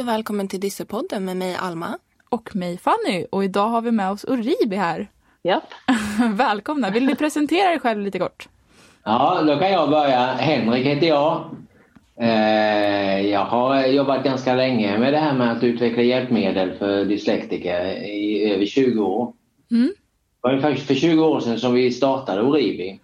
och 0.00 0.08
välkommen 0.08 0.48
till 0.48 0.60
Dyssepodden 0.60 1.24
med 1.24 1.36
mig 1.36 1.56
Alma. 1.60 1.98
Och 2.28 2.56
mig 2.56 2.78
Fanny. 2.78 3.26
Och 3.30 3.44
idag 3.44 3.68
har 3.68 3.80
vi 3.80 3.90
med 3.90 4.10
oss 4.10 4.24
Uribi 4.24 4.76
här. 4.76 5.10
Japp. 5.42 5.64
Välkomna. 6.34 6.90
Vill 6.90 7.06
ni 7.06 7.16
presentera 7.16 7.72
er 7.72 7.78
själv 7.78 8.00
lite 8.00 8.18
kort? 8.18 8.48
Ja, 9.04 9.42
då 9.46 9.58
kan 9.58 9.72
jag 9.72 9.90
börja. 9.90 10.18
Henrik 10.26 10.86
heter 10.86 11.06
jag. 11.06 11.50
Eh, 12.20 13.20
jag 13.20 13.44
har 13.44 13.86
jobbat 13.86 14.24
ganska 14.24 14.54
länge 14.54 14.98
med 14.98 15.12
det 15.12 15.18
här 15.18 15.34
med 15.34 15.52
att 15.52 15.62
utveckla 15.62 16.02
hjälpmedel 16.02 16.78
för 16.78 17.04
dyslektiker 17.04 17.84
i 18.04 18.52
över 18.54 18.66
20 18.66 19.04
år. 19.04 19.32
Mm. 19.70 19.86
Det 19.86 19.92
var 20.40 20.50
ungefär 20.50 20.74
för 20.74 20.94
20 20.94 21.24
år 21.24 21.40
sedan 21.40 21.58
som 21.58 21.74
vi 21.74 21.90
startade 21.90 22.42
Oribi. 22.42 23.00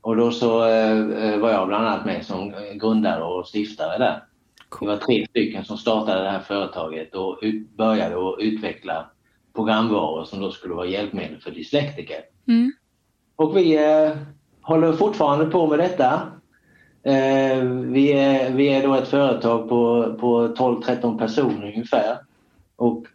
Och 0.00 0.16
då 0.16 0.30
så 0.30 0.68
eh, 0.68 1.36
var 1.38 1.50
jag 1.50 1.68
bland 1.68 1.86
annat 1.86 2.04
med 2.04 2.26
som 2.26 2.54
grundare 2.74 3.22
och 3.22 3.46
stiftare 3.46 3.98
där. 3.98 4.22
Vi 4.80 4.86
var 4.86 4.96
tre 4.96 5.26
stycken 5.26 5.64
som 5.64 5.76
startade 5.76 6.22
det 6.22 6.30
här 6.30 6.40
företaget 6.40 7.14
och 7.14 7.38
ut, 7.42 7.76
började 7.76 8.28
att 8.28 8.38
utveckla 8.38 9.10
programvaror 9.54 10.24
som 10.24 10.40
då 10.40 10.50
skulle 10.50 10.74
vara 10.74 10.86
hjälpmedel 10.86 11.40
för 11.40 11.50
dyslektiker. 11.50 12.20
Mm. 12.48 12.72
Och 13.36 13.56
vi 13.56 13.76
eh, 13.76 14.16
håller 14.62 14.92
fortfarande 14.92 15.46
på 15.46 15.66
med 15.66 15.78
detta. 15.78 16.22
Eh, 17.02 17.64
vi, 17.64 18.12
är, 18.12 18.50
vi 18.50 18.68
är 18.68 18.82
då 18.82 18.94
ett 18.94 19.08
företag 19.08 19.68
på, 19.68 20.14
på 20.20 20.48
12-13 20.48 21.18
personer 21.18 21.66
ungefär. 21.66 22.18
Och 22.76 23.06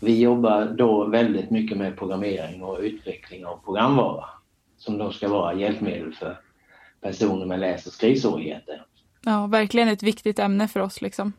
vi 0.00 0.20
jobbar 0.20 0.64
då 0.64 1.04
väldigt 1.04 1.50
mycket 1.50 1.78
med 1.78 1.98
programmering 1.98 2.62
och 2.62 2.78
utveckling 2.80 3.46
av 3.46 3.56
programvara 3.64 4.24
som 4.78 4.98
då 4.98 5.10
ska 5.10 5.28
vara 5.28 5.54
hjälpmedel 5.54 6.12
för 6.12 6.40
personer 7.00 7.46
med 7.46 7.60
läs 7.60 7.86
och 7.86 7.92
skrivsvårigheter. 7.92 8.84
Ja, 9.24 9.46
verkligen 9.46 9.88
ett 9.88 10.02
viktigt 10.02 10.38
ämne 10.38 10.68
för 10.68 10.80
oss 10.80 11.02
liksom. 11.02 11.32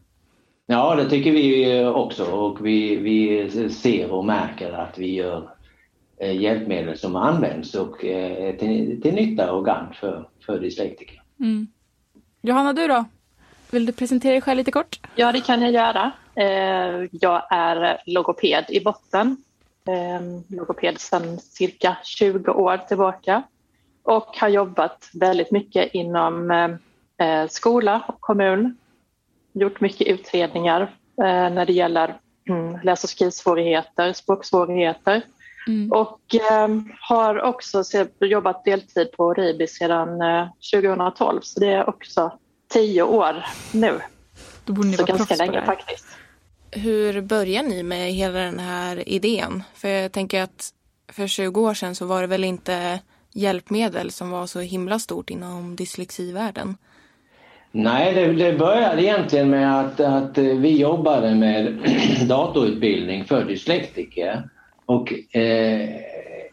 Ja, 0.65 0.95
det 0.95 1.09
tycker 1.09 1.31
vi 1.31 1.85
också 1.85 2.25
och 2.25 2.65
vi, 2.65 2.95
vi 2.95 3.49
ser 3.69 4.11
och 4.11 4.25
märker 4.25 4.71
att 4.71 4.97
vi 4.97 5.15
gör 5.15 5.49
eh, 6.17 6.41
hjälpmedel 6.41 6.97
som 6.97 7.15
används 7.15 7.75
och 7.75 8.05
är 8.05 8.53
till, 8.53 9.01
till 9.01 9.13
nytta 9.13 9.53
och 9.53 9.65
gagn 9.65 9.93
för, 9.93 10.29
för 10.45 10.59
dyslektiker. 10.59 11.21
Mm. 11.39 11.67
Johanna, 12.41 12.73
du 12.73 12.87
då? 12.87 13.05
Vill 13.71 13.85
du 13.85 13.91
presentera 13.91 14.31
dig 14.31 14.41
själv 14.41 14.57
lite 14.57 14.71
kort? 14.71 14.99
Ja, 15.15 15.31
det 15.31 15.41
kan 15.41 15.61
jag 15.61 15.71
göra. 15.71 16.11
Eh, 16.35 17.07
jag 17.11 17.47
är 17.49 18.01
logoped 18.05 18.65
i 18.69 18.83
botten. 18.83 19.37
Eh, 19.87 20.55
logoped 20.57 20.99
sedan 20.99 21.39
cirka 21.39 21.97
20 22.03 22.51
år 22.51 22.77
tillbaka 22.77 23.43
och 24.03 24.37
har 24.37 24.47
jobbat 24.47 25.09
väldigt 25.13 25.51
mycket 25.51 25.93
inom 25.93 26.51
eh, 27.17 27.47
skola 27.49 28.03
och 28.07 28.21
kommun. 28.21 28.77
Gjort 29.53 29.81
mycket 29.81 30.07
utredningar 30.07 30.95
när 31.17 31.65
det 31.65 31.73
gäller 31.73 32.17
mm, 32.49 32.79
läs 32.83 33.03
och 33.03 33.09
skrivsvårigheter, 33.09 34.13
språksvårigheter. 34.13 35.21
Mm. 35.67 35.91
Och 35.91 36.19
har 36.99 37.41
också 37.41 37.83
jobbat 38.19 38.65
deltid 38.65 39.11
på 39.11 39.33
RIBI 39.33 39.67
sedan 39.67 40.19
2012 40.73 41.41
så 41.41 41.59
det 41.59 41.67
är 41.67 41.89
också 41.89 42.39
tio 42.69 43.03
år 43.03 43.45
nu. 43.71 43.99
Då 44.65 44.73
borde 44.73 44.87
ni 44.87 44.97
så 44.97 45.05
vara 45.05 45.17
ganska 45.17 45.35
länge 45.35 45.65
faktiskt. 45.65 46.05
Hur 46.71 47.21
började 47.21 47.67
ni 47.67 47.83
med 47.83 48.13
hela 48.13 48.39
den 48.39 48.59
här 48.59 49.09
idén? 49.09 49.63
För 49.73 49.87
jag 49.87 50.11
tänker 50.11 50.41
att 50.41 50.73
för 51.07 51.27
20 51.27 51.61
år 51.61 51.73
sedan 51.73 51.95
så 51.95 52.05
var 52.05 52.21
det 52.21 52.27
väl 52.27 52.43
inte 52.43 52.99
hjälpmedel 53.33 54.11
som 54.11 54.29
var 54.29 54.47
så 54.47 54.59
himla 54.59 54.99
stort 54.99 55.29
inom 55.29 55.75
dyslexivärlden. 55.75 56.77
Nej, 57.77 58.13
det, 58.13 58.33
det 58.33 58.57
började 58.57 59.03
egentligen 59.03 59.49
med 59.49 59.79
att, 59.79 59.99
att 59.99 60.37
vi 60.37 60.77
jobbade 60.77 61.35
med 61.35 61.77
datorutbildning 62.27 63.25
för 63.25 63.45
dyslektiker. 63.45 64.49
Och 64.85 65.13
eh, 65.35 65.89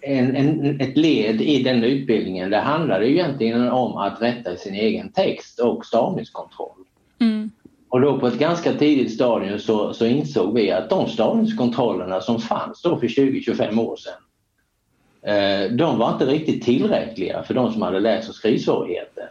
en, 0.00 0.36
en, 0.36 0.80
ett 0.80 0.96
led 0.96 1.40
i 1.40 1.62
den 1.62 1.84
utbildningen 1.84 2.50
det 2.50 2.58
handlade 2.58 3.06
ju 3.06 3.12
egentligen 3.12 3.70
om 3.70 3.96
att 3.96 4.22
rätta 4.22 4.56
sin 4.56 4.74
egen 4.74 5.12
text 5.12 5.60
och 5.60 5.86
stavningskontroll. 5.86 6.84
Mm. 7.20 7.50
Och 7.88 8.00
då 8.00 8.18
på 8.18 8.26
ett 8.26 8.38
ganska 8.38 8.72
tidigt 8.72 9.14
stadium 9.14 9.58
så, 9.58 9.92
så 9.92 10.06
insåg 10.06 10.54
vi 10.54 10.70
att 10.70 10.90
de 10.90 11.08
stavningskontrollerna 11.08 12.20
som 12.20 12.38
fanns 12.38 12.82
då 12.82 12.98
för 12.98 13.06
20-25 13.06 13.80
år 13.80 13.96
sedan 13.96 14.22
eh, 15.34 15.70
de 15.70 15.98
var 15.98 16.12
inte 16.12 16.26
riktigt 16.26 16.62
tillräckliga 16.62 17.42
för 17.42 17.54
de 17.54 17.72
som 17.72 17.82
hade 17.82 18.00
läs 18.00 18.28
och 18.28 18.34
skrivsvårigheter. 18.34 19.30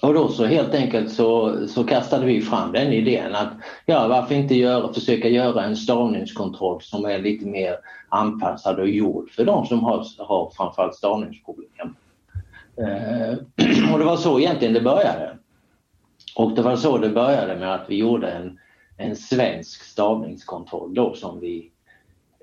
Och 0.00 0.14
då 0.14 0.28
så 0.28 0.44
helt 0.44 0.74
enkelt 0.74 1.12
så, 1.12 1.58
så 1.68 1.84
kastade 1.84 2.26
vi 2.26 2.42
fram 2.42 2.72
den 2.72 2.92
idén 2.92 3.34
att 3.34 3.52
ja, 3.86 4.08
varför 4.08 4.34
inte 4.34 4.54
göra, 4.54 4.92
försöka 4.92 5.28
göra 5.28 5.64
en 5.64 5.76
stavningskontroll 5.76 6.82
som 6.82 7.04
är 7.04 7.18
lite 7.18 7.46
mer 7.46 7.76
anpassad 8.08 8.78
och 8.78 8.88
gjord 8.88 9.30
för 9.30 9.44
de 9.44 9.66
som 9.66 9.84
har, 9.84 10.06
har 10.18 10.52
framförallt 10.56 10.94
stavningsproblem. 10.94 11.94
Eh, 12.76 13.32
och 13.92 13.98
det 13.98 14.04
var 14.04 14.16
så 14.16 14.40
egentligen 14.40 14.74
det 14.74 14.80
började. 14.80 15.36
Och 16.36 16.54
det 16.54 16.62
var 16.62 16.76
så 16.76 16.98
det 16.98 17.08
började 17.08 17.56
med 17.56 17.74
att 17.74 17.84
vi 17.88 17.96
gjorde 17.96 18.30
en, 18.30 18.58
en 18.96 19.16
svensk 19.16 19.82
stavningskontroll 19.82 20.94
då 20.94 21.14
som 21.14 21.40
vi 21.40 21.70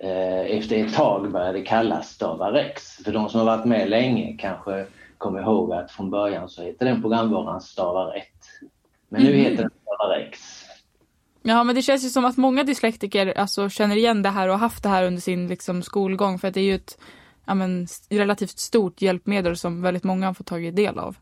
eh, 0.01 0.57
efter 0.57 0.85
ett 0.85 0.93
tag 0.93 1.31
började 1.31 1.61
kalla 1.61 2.01
Stavarex. 2.01 2.95
För 3.03 3.11
de 3.11 3.29
som 3.29 3.39
har 3.39 3.57
varit 3.57 3.65
med 3.65 3.89
länge 3.89 4.37
kanske 4.39 4.85
kommer 5.17 5.41
ihåg 5.41 5.73
att 5.73 5.91
från 5.91 6.09
början 6.09 6.49
så 6.49 6.61
heter 6.63 6.85
den 6.85 7.01
programvaran 7.01 7.61
Stavarätt. 7.61 8.25
Men 9.09 9.23
nu 9.23 9.29
Mhm. 9.29 9.39
heter 9.39 9.57
den 9.63 9.71
Stavarex. 9.83 10.39
Ja, 11.41 11.63
men 11.63 11.75
det 11.75 11.81
känns 11.81 12.05
ju 12.05 12.09
som 12.09 12.25
att 12.25 12.37
många 12.37 12.63
dyslektiker 12.63 13.37
alltså, 13.37 13.69
känner 13.69 13.95
igen 13.95 14.21
det 14.21 14.29
här 14.29 14.47
och 14.47 14.53
har 14.53 14.59
haft 14.59 14.83
det 14.83 14.89
här 14.89 15.03
under 15.03 15.21
sin 15.21 15.47
liksom, 15.47 15.83
skolgång. 15.83 16.39
För 16.39 16.47
att 16.47 16.53
det 16.53 16.59
är 16.61 16.65
ju 16.65 16.75
ett 16.75 16.97
ja, 17.45 17.53
men, 17.53 17.87
relativt 18.09 18.59
stort 18.59 19.01
hjälpmedel 19.01 19.57
som 19.57 19.81
väldigt 19.81 20.03
många 20.03 20.25
har 20.25 20.33
fått 20.33 20.47
tagit 20.47 20.75
del 20.75 20.99
av. 20.99 21.15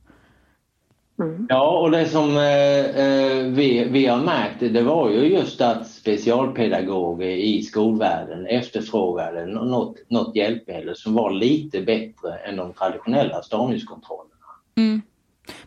Mm. 1.19 1.45
Ja, 1.49 1.79
och 1.79 1.91
det 1.91 2.05
som 2.05 2.37
eh, 2.37 2.79
eh, 2.79 3.45
vi, 3.45 3.87
vi 3.91 4.05
har 4.05 4.23
märkt 4.23 4.59
det 4.59 4.81
var 4.81 5.09
ju 5.09 5.19
just 5.19 5.61
att 5.61 5.87
specialpedagoger 5.87 7.27
i 7.27 7.61
skolvärlden 7.61 8.47
efterfrågade 8.47 9.45
nå- 9.45 9.63
något, 9.63 9.95
något 10.09 10.35
hjälpmedel 10.35 10.95
som 10.95 11.13
var 11.13 11.31
lite 11.31 11.81
bättre 11.81 12.37
än 12.45 12.55
de 12.55 12.73
traditionella 12.73 13.41
stavningskontrollerna. 13.41 14.35
Mm. 14.75 15.01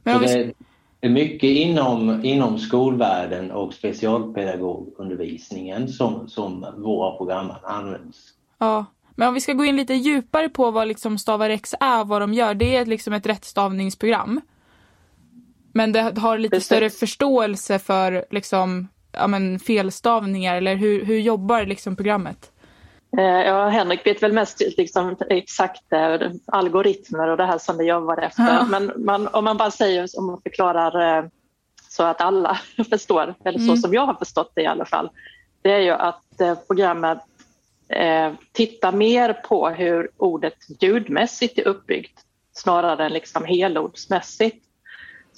Men 0.03 0.21
vi, 0.21 0.55
det 1.01 1.07
är 1.07 1.11
mycket 1.11 1.51
inom, 1.51 2.25
inom 2.25 2.59
skolvärlden 2.59 3.51
och 3.51 3.75
specialpedagogundervisningen 3.75 5.89
som, 5.89 6.29
som 6.29 6.67
våra 6.77 7.17
program 7.17 7.53
används. 7.63 8.19
ja. 8.59 8.85
men 9.15 9.29
om 9.29 9.35
vi 9.35 9.41
ska 9.41 9.53
gå 9.53 9.65
in 9.65 9.77
lite 9.77 9.95
djupare 9.95 10.49
på 10.49 10.71
vad 10.71 10.89
liksom 10.89 11.19
Stavarex 11.19 11.75
är 11.81 12.01
och 12.01 12.09
vad 12.09 12.21
de 12.21 12.35
gör. 12.35 12.55
Det 12.55 12.77
är 12.77 12.87
liksom 12.87 13.13
ett 13.13 13.27
rättstavningsprogram. 13.27 14.41
Men 15.79 15.93
det 15.93 16.19
har 16.21 16.39
lite 16.39 16.57
Precis. 16.57 16.67
större 16.67 16.91
förståelse 16.91 17.79
för 17.79 18.25
liksom, 18.31 18.89
ja, 19.13 19.27
men, 19.27 19.59
felstavningar 19.59 20.57
eller 20.57 20.75
hur, 20.75 21.05
hur 21.05 21.19
jobbar 21.19 21.65
liksom 21.67 21.97
programmet? 21.97 22.51
Eh, 23.19 23.25
Ja, 23.25 23.69
Henrik 23.69 24.07
vet 24.07 24.23
väl 24.23 24.33
mest 24.33 24.63
liksom, 24.77 25.17
exakt 25.31 25.93
eh, 25.93 26.31
algoritmer 26.47 27.29
och 27.29 27.37
det 27.37 27.45
här 27.47 27.59
som 27.59 27.79
vi 27.79 27.85
jobbar 27.85 28.17
efter. 28.19 28.43
Ja. 28.43 28.67
Men 28.71 28.93
man, 28.97 29.29
om 29.29 29.45
man 29.45 29.57
bara 29.57 29.71
säger, 29.71 30.09
om 30.19 30.27
man 30.27 30.41
förklarar 30.43 31.19
eh, 31.19 31.25
så 31.89 32.03
att 32.03 32.21
alla 32.21 32.59
förstår, 32.91 33.35
eller 33.45 33.59
så 33.59 33.65
Mm. 33.65 33.77
som 33.77 33.95
jag 33.95 34.07
har 34.07 34.15
förstått 34.15 34.53
det 34.55 34.63
i 34.63 34.67
alla 34.67 34.85
fall, 34.85 35.11
det 35.63 35.73
är 35.73 35.81
ju 35.81 35.91
att 35.91 36.67
programmet 36.67 37.19
eh, 37.89 38.33
tittar 38.53 38.93
mer 38.93 39.33
på 39.33 39.69
hur 39.69 40.11
ordet 40.17 40.55
ljudmässigt 40.81 41.59
är 41.59 41.69
uppbyggt 41.69 42.21
snarare 42.53 43.05
än 43.07 43.13
liksom 43.13 43.45
helordsmässigt. 43.45 44.65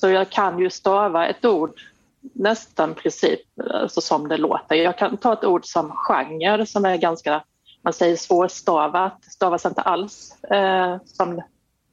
Så 0.00 0.08
jag 0.08 0.30
kan 0.30 0.58
ju 0.58 0.70
stava 0.70 1.26
ett 1.26 1.44
ord 1.44 1.80
nästan 2.20 2.94
princip 2.94 3.40
alltså 3.70 4.00
som 4.00 4.28
det 4.28 4.36
låter. 4.36 4.74
Jag 4.74 4.98
kan 4.98 5.16
ta 5.16 5.32
ett 5.32 5.44
ord 5.44 5.64
som 5.64 5.90
genre 5.90 6.66
som 6.66 6.84
är 6.84 6.96
ganska, 6.96 7.44
man 7.82 7.92
säger 7.92 8.16
svårstavat, 8.16 9.24
stavas 9.24 9.66
inte 9.66 9.80
alls 9.80 10.44
eh, 10.44 10.96
som, 11.04 11.42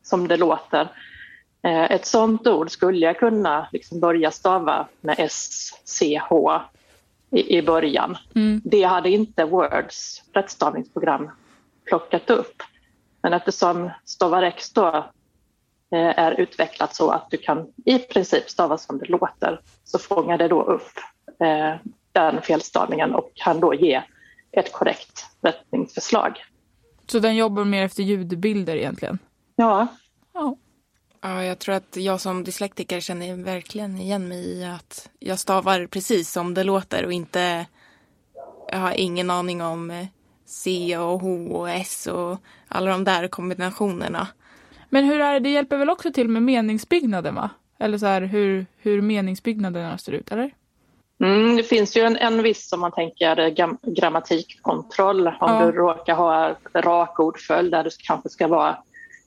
som 0.03 0.27
det 0.27 0.37
låter. 0.37 0.91
Eh, 1.61 1.91
ett 1.91 2.05
sånt 2.05 2.47
ord 2.47 2.71
skulle 2.71 3.05
jag 3.05 3.19
kunna 3.19 3.67
liksom 3.71 3.99
börja 3.99 4.31
stava 4.31 4.87
med 5.01 5.15
S, 5.19 5.71
C, 5.83 6.21
H 6.29 6.61
i, 7.31 7.57
i 7.57 7.61
början. 7.61 8.17
Mm. 8.35 8.61
Det 8.65 8.83
hade 8.83 9.09
inte 9.09 9.45
Words 9.45 10.23
rättstavningsprogram 10.33 11.29
plockat 11.85 12.29
upp. 12.29 12.63
Men 13.21 13.33
eftersom 13.33 13.89
Stavarex 14.05 14.69
då 14.69 15.05
är 15.95 16.31
utvecklat 16.31 16.95
så 16.95 17.11
att 17.11 17.27
du 17.29 17.37
kan 17.37 17.67
i 17.85 17.99
princip 17.99 18.49
stava 18.49 18.77
som 18.77 18.97
det 18.97 19.05
låter 19.05 19.61
så 19.83 19.99
fångar 19.99 20.37
det 20.37 20.47
då 20.47 20.63
upp 20.63 20.91
eh, 21.39 21.75
den 22.11 22.41
felstavningen 22.41 23.15
och 23.15 23.31
kan 23.33 23.59
då 23.59 23.73
ge 23.73 24.01
ett 24.51 24.71
korrekt 24.71 25.25
rättningsförslag. 25.41 26.43
Så 27.07 27.19
den 27.19 27.35
jobbar 27.35 27.65
mer 27.65 27.83
efter 27.83 28.03
ljudbilder 28.03 28.75
egentligen? 28.75 29.19
Ja, 29.55 29.87
Ja. 30.37 30.55
Ja, 31.21 31.43
jag 31.43 31.59
tror 31.59 31.75
att 31.75 31.95
jag 31.95 32.21
som 32.21 32.43
dyslektiker 32.43 32.99
känner 32.99 33.35
verkligen 33.35 33.97
igen 33.97 34.27
mig 34.27 34.45
i 34.45 34.65
att 34.65 35.09
jag 35.19 35.39
stavar 35.39 35.87
precis 35.87 36.31
som 36.31 36.53
det 36.53 36.63
låter 36.63 37.05
och 37.05 37.13
inte 37.13 37.65
jag 38.71 38.77
har 38.77 38.93
ingen 38.93 39.29
aning 39.29 39.61
om 39.61 39.91
eh, 39.91 40.07
C 40.45 40.97
och 40.97 41.21
H 41.21 41.29
och 41.29 41.69
S 41.69 42.07
och 42.07 42.37
alla 42.67 42.91
de 42.91 43.03
där 43.03 43.27
kombinationerna. 43.27 44.27
Men 44.89 45.05
hur 45.05 45.19
är 45.21 45.33
det, 45.33 45.39
det 45.39 45.49
hjälper 45.49 45.77
väl 45.77 45.89
också 45.89 46.11
till 46.11 46.27
med 46.27 46.43
meningsbyggnaden 46.43 47.35
va? 47.35 47.49
Eller 47.79 47.97
så 47.97 48.05
här 48.05 48.21
hur, 48.21 48.65
hur 48.77 49.01
meningsbyggnaderna 49.01 49.97
ser 49.97 50.11
ut, 50.11 50.31
eller? 50.31 50.51
Mm, 51.19 51.55
det 51.55 51.63
finns 51.63 51.97
ju 51.97 52.01
en, 52.01 52.17
en 52.17 52.43
viss, 52.43 52.69
som 52.69 52.79
man 52.79 52.91
tänker, 52.91 53.49
gam, 53.49 53.77
grammatikkontroll. 53.81 55.27
Om 55.27 55.33
ja. 55.39 55.65
du 55.65 55.71
råkar 55.71 56.15
ha 56.15 56.55
rak 56.73 57.19
ordföljd 57.19 57.71
där 57.71 57.83
det 57.83 57.97
kanske 57.97 58.29
ska 58.29 58.47
vara 58.47 58.77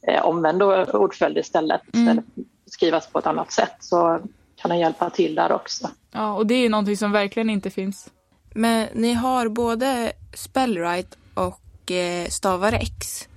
eh, 0.08 0.24
omvänd 0.24 0.62
ordföljd 0.62 1.38
istället, 1.38 1.94
mm. 1.94 2.08
istället 2.08 2.24
skrivas 2.66 3.06
på 3.06 3.18
ett 3.18 3.26
annat 3.26 3.52
sätt, 3.52 3.76
så 3.80 4.20
kan 4.56 4.68
den 4.68 4.78
hjälpa 4.78 5.10
till 5.10 5.34
där 5.34 5.52
också. 5.52 5.88
Ja, 6.12 6.34
och 6.34 6.46
det 6.46 6.54
är 6.54 6.62
ju 6.62 6.68
någonting 6.68 6.96
som 6.96 7.12
verkligen 7.12 7.50
inte 7.50 7.70
finns. 7.70 8.10
Men 8.54 8.88
ni 8.94 9.12
har 9.12 9.48
både 9.48 10.12
Spellwright 10.34 11.18
och 11.34 11.90
eh, 11.90 12.26
Stavar 12.28 12.72
X. 12.72 13.28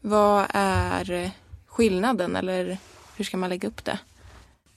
Vad 0.00 0.46
är 0.54 1.30
skillnaden 1.74 2.36
eller 2.36 2.78
hur 3.16 3.24
ska 3.24 3.36
man 3.36 3.50
lägga 3.50 3.68
upp 3.68 3.84
det? 3.84 3.98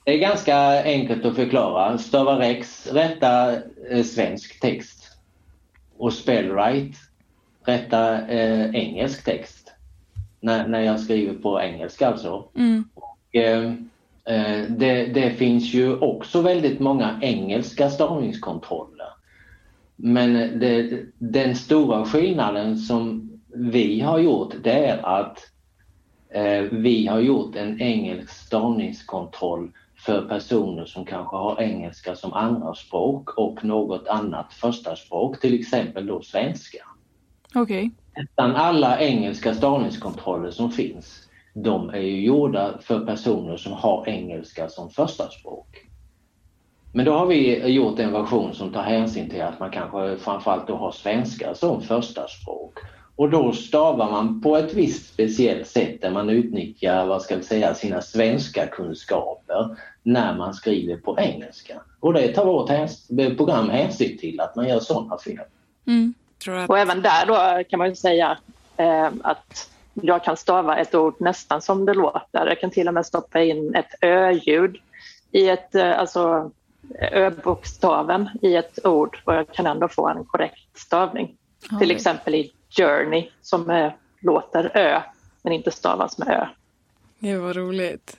Det 0.04 0.14
är 0.14 0.18
ganska 0.18 0.84
enkelt 0.84 1.24
att 1.24 1.36
förklara. 1.36 1.98
Stavar 1.98 2.40
X 2.40 2.88
rättar 2.92 3.62
eh, 3.90 4.02
svensk 4.02 4.60
text 4.60 5.16
och 5.98 6.12
Spellwright 6.12 6.96
rättar 7.64 8.28
eh, 8.28 8.74
engelsk 8.74 9.24
text. 9.24 9.72
När, 10.40 10.68
när 10.68 10.80
jag 10.80 11.00
skriver 11.00 11.34
på 11.34 11.60
engelska 11.60 12.08
alltså. 12.08 12.44
Mm. 12.54 12.84
Och, 12.94 13.36
eh, 13.36 13.64
eh 14.24 14.62
det, 14.68 15.06
det, 15.06 15.30
finns 15.30 15.74
ju 15.74 15.98
också 15.98 16.40
väldigt 16.40 16.80
många 16.80 17.18
engelska 17.22 17.90
stavningskontroller. 17.90 19.08
Men 19.96 20.58
det, 20.58 21.02
den 21.18 21.54
stora 21.54 22.04
skillnaden 22.04 22.78
som 22.78 23.30
vi 23.54 24.00
har 24.00 24.18
gjort 24.18 24.54
det 24.62 24.86
är 24.86 25.06
att 25.06 25.50
vi 26.70 27.06
har 27.06 27.20
gjort 27.20 27.56
en 27.56 27.80
engelsk 27.80 28.30
stavningskontroll 28.30 29.70
för 29.98 30.22
personer 30.22 30.84
som 30.84 31.04
kanske 31.04 31.36
har 31.36 31.60
engelska 31.60 32.16
som 32.16 32.32
andra 32.32 32.74
språk 32.74 33.38
och 33.38 33.64
något 33.64 34.08
annat 34.08 34.52
första 34.52 34.96
språk, 34.96 35.40
till 35.40 35.60
exempel 35.60 36.06
då 36.06 36.22
svenska. 36.22 36.78
Okej. 37.54 37.90
Okay. 38.12 38.52
Alla 38.54 39.00
engelska 39.00 39.54
stavningskontroller 39.54 40.50
som 40.50 40.70
finns, 40.70 41.28
de 41.54 41.90
är 41.90 42.00
ju 42.00 42.24
gjorda 42.24 42.78
för 42.80 43.06
personer 43.06 43.56
som 43.56 43.72
har 43.72 44.08
engelska 44.08 44.68
som 44.68 44.90
första 44.90 45.28
språk. 45.30 45.88
Men 46.92 47.04
då 47.04 47.12
har 47.12 47.26
vi 47.26 47.66
gjort 47.66 47.98
en 47.98 48.12
version 48.12 48.54
som 48.54 48.72
tar 48.72 48.82
hänsyn 48.82 49.30
till 49.30 49.42
att 49.42 49.60
man 49.60 49.70
kanske 49.70 50.16
framförallt 50.16 50.66
då 50.66 50.76
har 50.76 50.92
svenska 50.92 51.54
som 51.54 51.82
första 51.82 52.28
språk. 52.28 52.78
Och 53.18 53.30
då 53.30 53.52
stavar 53.52 54.10
man 54.10 54.40
på 54.40 54.56
ett 54.56 54.74
visst 54.74 55.12
speciellt 55.12 55.66
sätt 55.66 56.00
där 56.00 56.10
man 56.10 56.30
utnyttjar, 56.30 57.06
vad 57.06 57.22
ska 57.22 57.36
vi 57.36 57.42
säga, 57.42 57.74
sina 57.74 58.00
svenska 58.00 58.66
kunskaper 58.66 59.76
när 60.02 60.34
man 60.36 60.54
skriver 60.54 60.96
på 60.96 61.18
engelska. 61.18 61.80
Och 62.00 62.12
det 62.12 62.28
tar 62.28 62.44
vårt 62.44 63.36
program 63.36 63.70
hänsyn 63.70 64.18
till, 64.18 64.40
att 64.40 64.56
man 64.56 64.68
gör 64.68 64.80
sådana 64.80 65.18
fel. 65.18 65.44
Mm. 65.86 66.14
Och 66.68 66.78
även 66.78 67.02
där 67.02 67.26
då 67.26 67.64
kan 67.70 67.78
man 67.78 67.88
ju 67.88 67.94
säga 67.94 68.38
eh, 68.76 69.10
att 69.22 69.70
jag 69.94 70.24
kan 70.24 70.36
stava 70.36 70.76
ett 70.76 70.94
ord 70.94 71.14
nästan 71.18 71.62
som 71.62 71.84
det 71.84 71.94
låter. 71.94 72.46
Jag 72.46 72.60
kan 72.60 72.70
till 72.70 72.88
och 72.88 72.94
med 72.94 73.06
stoppa 73.06 73.42
in 73.42 73.74
ett 73.74 73.94
ö-ljud 74.00 74.76
i 75.30 75.48
ett, 75.48 75.74
eh, 75.74 75.98
alltså 75.98 76.50
ö-bokstaven 76.98 78.28
i 78.42 78.56
ett 78.56 78.86
ord 78.86 79.18
och 79.24 79.34
jag 79.34 79.52
kan 79.52 79.66
ändå 79.66 79.88
få 79.88 80.08
en 80.08 80.24
korrekt 80.24 80.78
stavning. 80.78 81.36
Till 81.80 81.90
exempel 81.90 82.34
i 82.34 82.52
journey 82.70 83.30
som 83.42 83.70
är, 83.70 83.96
låter 84.20 84.76
ö 84.76 85.02
men 85.42 85.52
inte 85.52 85.70
stavas 85.70 86.18
med 86.18 86.28
ö. 86.28 86.46
Det 87.18 87.36
var 87.38 87.54
roligt 87.54 88.16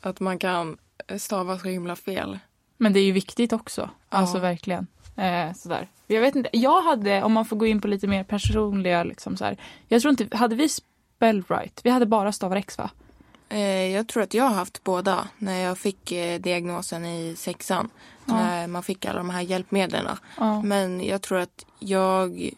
att 0.00 0.20
man 0.20 0.38
kan 0.38 0.78
stava 1.18 1.58
så 1.58 1.68
himla 1.68 1.96
fel. 1.96 2.38
Men 2.76 2.92
det 2.92 3.00
är 3.00 3.04
ju 3.04 3.12
viktigt 3.12 3.52
också, 3.52 3.80
ja. 3.80 4.16
alltså 4.16 4.38
verkligen. 4.38 4.86
Eh, 5.16 5.52
sådär. 5.52 5.88
Jag 6.06 6.20
vet 6.20 6.36
inte, 6.36 6.50
jag 6.52 6.82
hade, 6.82 7.22
om 7.22 7.32
man 7.32 7.44
får 7.44 7.56
gå 7.56 7.66
in 7.66 7.80
på 7.80 7.88
lite 7.88 8.06
mer 8.06 8.24
personliga 8.24 9.04
liksom 9.04 9.36
så 9.36 9.44
här, 9.44 9.56
Jag 9.88 10.02
tror 10.02 10.10
inte, 10.10 10.36
hade 10.36 10.56
vi 10.56 10.68
spellwright? 10.68 11.80
Vi 11.84 11.90
hade 11.90 12.06
bara 12.06 12.32
stavar 12.32 12.56
X 12.56 12.78
va? 12.78 12.90
Eh, 13.48 13.86
jag 13.86 14.08
tror 14.08 14.22
att 14.22 14.34
jag 14.34 14.44
har 14.44 14.54
haft 14.54 14.84
båda 14.84 15.28
när 15.38 15.60
jag 15.60 15.78
fick 15.78 16.12
eh, 16.12 16.40
diagnosen 16.40 17.04
i 17.04 17.36
sexan. 17.36 17.90
Ja. 18.24 18.34
När 18.34 18.66
man 18.66 18.82
fick 18.82 19.06
alla 19.06 19.18
de 19.18 19.30
här 19.30 19.40
hjälpmedlen. 19.40 20.06
Ja. 20.38 20.62
Men 20.62 21.04
jag 21.04 21.22
tror 21.22 21.38
att 21.38 21.66
jag 21.78 22.50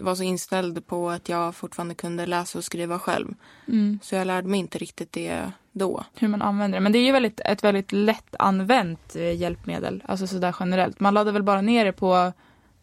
var 0.00 0.14
så 0.14 0.22
inställd 0.22 0.86
på 0.86 1.10
att 1.10 1.28
jag 1.28 1.54
fortfarande 1.54 1.94
kunde 1.94 2.26
läsa 2.26 2.58
och 2.58 2.64
skriva 2.64 2.98
själv. 2.98 3.34
Mm. 3.68 3.98
Så 4.02 4.14
jag 4.14 4.26
lärde 4.26 4.48
mig 4.48 4.60
inte 4.60 4.78
riktigt 4.78 5.12
det 5.12 5.52
då. 5.72 6.04
Hur 6.18 6.28
man 6.28 6.42
använder 6.42 6.78
det. 6.78 6.82
Men 6.82 6.92
det 6.92 6.98
är 6.98 7.04
ju 7.04 7.12
väldigt, 7.12 7.40
ett 7.40 7.64
väldigt 7.64 7.92
lätt 7.92 8.34
använt 8.38 9.16
eh, 9.16 9.36
hjälpmedel. 9.36 10.02
Alltså 10.06 10.26
sådär 10.26 10.56
generellt. 10.60 11.00
Man 11.00 11.14
laddar 11.14 11.32
väl 11.32 11.42
bara 11.42 11.60
ner 11.60 11.84
det 11.84 11.92
på, 11.92 12.32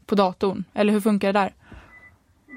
på 0.06 0.16
datorn? 0.16 0.64
Eller 0.74 0.94
hur 0.94 1.02
funkar 1.02 1.34
det 1.34 1.40
där? 1.40 1.54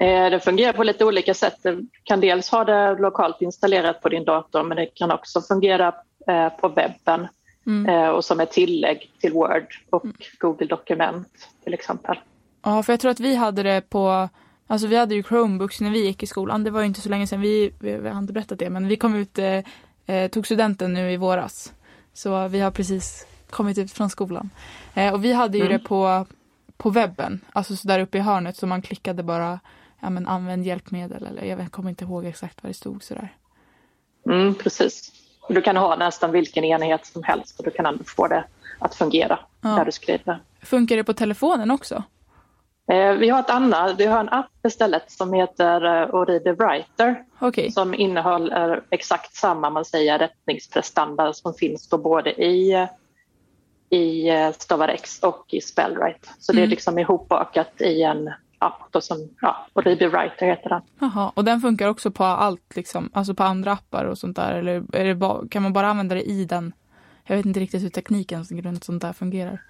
Eh, 0.01 0.29
det 0.29 0.39
fungerar 0.39 0.73
på 0.73 0.83
lite 0.83 1.05
olika 1.05 1.33
sätt. 1.33 1.57
Du 1.63 1.87
kan 2.03 2.19
dels 2.19 2.49
ha 2.49 2.63
det 2.63 2.95
lokalt 2.99 3.41
installerat 3.41 4.01
på 4.01 4.09
din 4.09 4.25
dator 4.25 4.63
men 4.63 4.77
det 4.77 4.85
kan 4.85 5.11
också 5.11 5.41
fungera 5.41 5.93
eh, 6.27 6.49
på 6.49 6.67
webben 6.67 7.27
mm. 7.67 8.15
och 8.15 8.25
som 8.25 8.39
ett 8.39 8.51
tillägg 8.51 9.11
till 9.19 9.33
Word 9.33 9.67
och 9.89 10.05
mm. 10.05 10.15
Google 10.39 10.67
Dokument 10.67 11.49
till 11.63 11.73
exempel. 11.73 12.19
Ja, 12.63 12.83
för 12.83 12.93
jag 12.93 12.99
tror 12.99 13.11
att 13.11 13.19
vi 13.19 13.35
hade 13.35 13.63
det 13.63 13.89
på 13.89 14.29
Alltså 14.71 14.87
vi 14.87 14.95
hade 14.95 15.15
ju 15.15 15.23
Chromebooks 15.23 15.81
när 15.81 15.89
vi 15.89 16.05
gick 16.05 16.23
i 16.23 16.27
skolan. 16.27 16.63
Det 16.63 16.71
var 16.71 16.81
ju 16.81 16.87
inte 16.87 17.01
så 17.01 17.09
länge 17.09 17.27
sedan. 17.27 17.41
Vi, 17.41 17.73
vi, 17.79 17.97
vi 17.97 18.09
har 18.09 18.19
inte 18.19 18.33
berättat 18.33 18.59
det 18.59 18.69
men 18.69 18.87
vi 18.87 18.97
kom 18.97 19.15
ut, 19.15 19.39
eh, 19.39 19.63
eh, 20.05 20.31
tog 20.31 20.45
studenten 20.45 20.93
nu 20.93 21.11
i 21.11 21.17
våras. 21.17 21.73
Så 22.13 22.47
vi 22.47 22.59
har 22.59 22.71
precis 22.71 23.27
kommit 23.49 23.77
ut 23.77 23.91
från 23.91 24.09
skolan. 24.09 24.49
Eh, 24.93 25.13
och 25.13 25.25
vi 25.25 25.33
hade 25.33 25.57
ju 25.57 25.65
mm. 25.65 25.77
det 25.77 25.87
på, 25.87 26.25
på 26.77 26.89
webben. 26.89 27.41
Alltså 27.53 27.75
så 27.75 27.87
där 27.87 27.99
uppe 27.99 28.17
i 28.17 28.21
hörnet 28.21 28.57
så 28.57 28.67
man 28.67 28.81
klickade 28.81 29.23
bara 29.23 29.59
ja, 29.99 30.09
men 30.09 30.27
använd 30.27 30.65
hjälpmedel 30.65 31.25
eller 31.25 31.43
jag 31.43 31.71
kommer 31.71 31.89
inte 31.89 32.03
ihåg 32.03 32.25
exakt 32.25 32.63
vad 32.63 32.69
det 32.69 32.73
stod 32.73 33.03
sådär. 33.03 33.35
Mm, 34.25 34.55
precis. 34.55 35.11
Du 35.49 35.61
kan 35.61 35.77
ha 35.77 35.95
nästan 35.95 36.31
vilken 36.31 36.63
enhet 36.63 37.05
som 37.05 37.23
helst 37.23 37.59
och 37.59 37.65
du 37.65 37.71
kan 37.71 37.85
ändå 37.85 38.03
få 38.03 38.27
det 38.27 38.43
att 38.79 38.95
fungera 38.95 39.39
ja. 39.61 39.69
där 39.69 39.85
du 39.85 39.91
skriver. 39.91 40.39
Funkar 40.61 40.97
det 40.97 41.03
på 41.03 41.13
telefonen 41.13 41.71
också? 41.71 42.03
Eh, 42.91 43.13
vi 43.13 43.29
har 43.29 43.39
ett 43.39 43.49
annat, 43.49 43.99
vi 43.99 44.05
har 44.05 44.19
en 44.19 44.29
app 44.29 44.65
istället 44.67 45.11
som 45.11 45.33
heter 45.33 45.85
uh, 45.85 46.15
Oribe 46.15 46.51
Writer 46.51 47.23
okay. 47.41 47.71
som 47.71 47.93
innehåller 47.93 48.83
exakt 48.89 49.35
samma 49.35 49.69
man 49.69 49.85
säger, 49.85 50.19
rättningsprestanda 50.19 51.33
som 51.33 51.53
finns 51.53 51.89
då 51.89 51.97
både 51.97 52.43
i, 52.43 52.87
i 53.89 54.29
eh, 54.29 54.51
StavarX 54.51 55.19
och 55.19 55.45
i 55.47 55.61
Spellwrite. 55.61 56.29
Så 56.39 56.51
mm. 56.51 56.55
det 56.55 56.61
är 56.61 56.65
mm. 56.65 56.69
liksom 56.69 56.99
ihopbakat 56.99 57.81
i 57.81 58.03
en 58.03 58.29
app 58.59 58.81
då 58.91 59.01
som, 59.01 59.29
ja, 59.41 59.67
Oribe 59.73 60.07
Writer 60.07 60.45
heter 60.45 60.69
den. 60.69 60.81
Jaha, 60.99 61.31
och 61.35 61.43
den 61.43 61.61
funkar 61.61 61.87
också 61.87 62.11
på 62.11 62.23
allt 62.23 62.75
liksom, 62.75 63.09
alltså 63.13 63.33
på 63.33 63.43
andra 63.43 63.71
appar 63.71 64.05
och 64.05 64.17
sånt 64.17 64.35
där 64.35 64.53
eller 64.53 64.83
är 64.93 65.05
det 65.05 65.15
ba, 65.15 65.47
kan 65.49 65.63
man 65.63 65.73
bara 65.73 65.87
använda 65.87 66.15
det 66.15 66.29
i 66.29 66.45
den? 66.45 66.73
Jag 67.23 67.35
vet 67.37 67.45
inte 67.45 67.59
riktigt 67.59 67.83
hur 67.83 67.89
tekniken 67.89 68.43
runt 68.43 68.83
sånt 68.83 69.01
där 69.01 69.13
fungerar. 69.13 69.61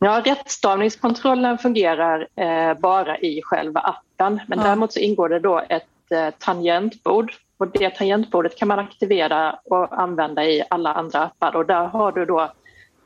Ja, 0.00 0.22
rättstavningskontrollen 0.24 1.58
fungerar 1.58 2.28
eh, 2.36 2.78
bara 2.78 3.18
i 3.18 3.42
själva 3.42 3.80
appen. 3.80 4.40
Men 4.46 4.58
ja. 4.58 4.64
däremot 4.64 4.92
så 4.92 5.00
ingår 5.00 5.28
det 5.28 5.38
då 5.38 5.62
ett 5.68 6.12
eh, 6.12 6.30
tangentbord. 6.38 7.32
Och 7.58 7.68
det 7.68 7.90
tangentbordet 7.90 8.58
kan 8.58 8.68
man 8.68 8.78
aktivera 8.78 9.58
och 9.64 10.00
använda 10.00 10.44
i 10.44 10.64
alla 10.70 10.94
andra 10.94 11.22
appar. 11.22 11.56
Och 11.56 11.66
där 11.66 11.86
har 11.86 12.12
du 12.12 12.24
då 12.24 12.52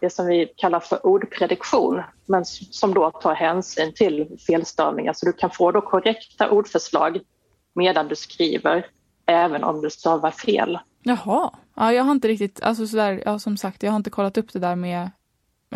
det 0.00 0.11
som 0.11 0.26
vi 0.26 0.52
kallar 0.56 0.80
för 0.80 1.06
ordprediktion 1.06 2.02
men 2.26 2.44
som 2.44 2.94
då 2.94 3.11
tar 3.11 3.34
hänsyn 3.34 3.92
till 3.94 4.38
felstavningar. 4.46 5.12
Så 5.12 5.26
du 5.26 5.32
kan 5.32 5.50
få 5.50 5.72
då 5.72 5.80
korrekta 5.80 6.50
ordförslag 6.50 7.20
medan 7.75 8.08
du 8.08 8.16
skriver 8.16 8.87
även 9.26 9.64
om 9.64 9.80
du 9.80 9.90
stavar 9.90 10.30
fel. 10.30 10.78
Jaha, 11.02 11.50
ja, 11.76 11.92
jag 11.92 12.04
har 12.04 12.12
inte 12.12 12.28
riktigt, 12.28 12.62
alltså 12.62 12.87
sådär, 12.87 13.22
ja, 13.26 13.38
som 13.38 13.56
sagt, 13.56 13.82
jag 13.82 13.90
har 13.90 13.96
inte 13.96 14.11
kollat 14.11 14.38
upp 14.38 14.52
det 14.52 14.58
där 14.58 14.76
med 14.76 15.11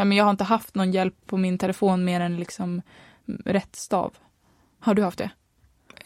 men 0.05 0.17
jag 0.17 0.25
har 0.25 0.31
inte 0.31 0.45
haft 0.45 0.75
någon 0.75 0.93
hjälp 0.93 1.15
på 1.27 1.37
min 1.37 1.59
telefon 1.59 2.05
mer 2.05 2.21
än 2.21 2.37
liksom 2.37 2.83
rätt 3.45 3.77
stav. 3.77 4.15
Har 4.81 4.95
du 4.95 5.03
haft 5.03 5.19
det? 5.19 5.31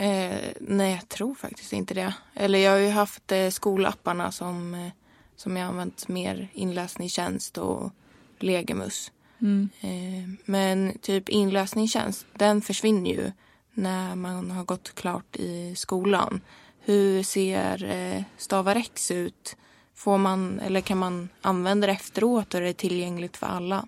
Eh, 0.04 0.52
nej, 0.60 0.92
jag 0.92 1.08
tror 1.08 1.34
faktiskt 1.34 1.72
inte 1.72 1.94
det. 1.94 2.14
Eller 2.34 2.58
jag 2.58 2.72
har 2.72 2.78
ju 2.78 2.90
haft 2.90 3.32
eh, 3.32 3.48
skolapparna 3.48 4.32
som, 4.32 4.74
eh, 4.74 4.92
som 5.36 5.56
jag 5.56 5.66
använt 5.66 6.08
mer 6.08 6.48
inläsningstjänst 6.52 7.58
och 7.58 7.92
Legemus. 8.38 9.12
Mm. 9.40 9.68
Eh, 9.80 10.30
men 10.44 10.98
typ 10.98 11.28
inläsningstjänst, 11.28 12.26
den 12.34 12.62
försvinner 12.62 13.10
ju 13.10 13.32
när 13.72 14.14
man 14.14 14.50
har 14.50 14.64
gått 14.64 14.94
klart 14.94 15.36
i 15.36 15.74
skolan. 15.76 16.40
Hur 16.80 17.22
ser 17.22 17.84
eh, 17.84 18.22
Stavar 18.36 18.76
X 18.76 19.10
ut 19.10 19.56
Får 20.00 20.18
man, 20.18 20.60
eller 20.60 20.80
kan 20.80 20.98
man 20.98 21.28
använda 21.40 21.86
det 21.86 21.92
efteråt 21.92 22.54
och 22.54 22.60
är 22.60 22.64
det 22.64 22.72
tillgängligt 22.72 23.36
för 23.36 23.46
alla? 23.46 23.84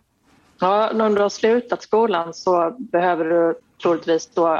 Ja, 0.61 0.90
när 0.95 1.11
du 1.11 1.23
har 1.23 1.28
slutat 1.28 1.83
skolan 1.83 2.35
så 2.35 2.76
behöver 2.78 3.25
du 3.25 3.54
troligtvis 3.83 4.31
då 4.35 4.54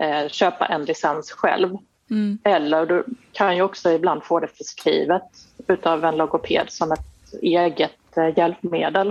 eh, 0.00 0.28
köpa 0.28 0.66
en 0.66 0.84
licens 0.84 1.30
själv. 1.30 1.76
Mm. 2.10 2.38
Eller 2.44 2.86
du 2.86 3.04
kan 3.32 3.56
ju 3.56 3.62
också 3.62 3.90
ibland 3.90 4.24
få 4.24 4.40
det 4.40 4.48
förskrivet 4.48 5.22
utav 5.66 6.04
en 6.04 6.16
logoped 6.16 6.66
som 6.68 6.92
ett 6.92 7.34
eget 7.42 8.16
eh, 8.16 8.38
hjälpmedel. 8.38 9.08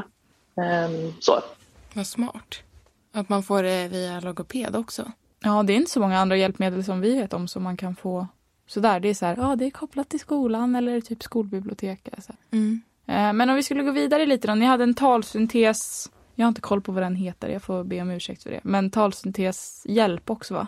Um, 0.55 1.13
så. 1.19 1.41
Vad 1.93 2.07
smart. 2.07 2.63
Att 3.13 3.29
man 3.29 3.43
får 3.43 3.63
det 3.63 3.87
via 3.87 4.19
logoped 4.19 4.75
också. 4.75 5.11
Ja, 5.39 5.63
det 5.63 5.73
är 5.73 5.77
inte 5.77 5.91
så 5.91 5.99
många 5.99 6.19
andra 6.19 6.37
hjälpmedel 6.37 6.83
som 6.83 7.01
vi 7.01 7.21
vet 7.21 7.33
om 7.33 7.47
som 7.47 7.63
man 7.63 7.77
kan 7.77 7.95
få 7.95 8.27
sådär. 8.67 8.99
Det 8.99 9.09
är 9.09 9.13
så 9.13 9.25
här, 9.25 9.35
ja 9.37 9.55
det 9.55 9.65
är 9.65 9.71
kopplat 9.71 10.09
till 10.09 10.19
skolan 10.19 10.75
eller 10.75 11.01
typ 11.01 11.23
skolbibliotek. 11.23 12.09
Så. 12.17 12.33
Mm. 12.51 12.81
Eh, 13.05 13.33
men 13.33 13.49
om 13.49 13.55
vi 13.55 13.63
skulle 13.63 13.83
gå 13.83 13.91
vidare 13.91 14.25
lite 14.25 14.47
då. 14.47 14.55
Ni 14.55 14.65
hade 14.65 14.83
en 14.83 14.93
talsyntes. 14.93 16.11
Jag 16.35 16.45
har 16.45 16.49
inte 16.49 16.61
koll 16.61 16.81
på 16.81 16.91
vad 16.91 17.03
den 17.03 17.15
heter. 17.15 17.49
Jag 17.49 17.61
får 17.61 17.83
be 17.83 18.01
om 18.01 18.11
ursäkt 18.11 18.43
för 18.43 18.49
det. 18.49 18.59
Men 18.63 18.91
talsynteshjälp 18.91 20.29
också 20.29 20.53
va? 20.53 20.67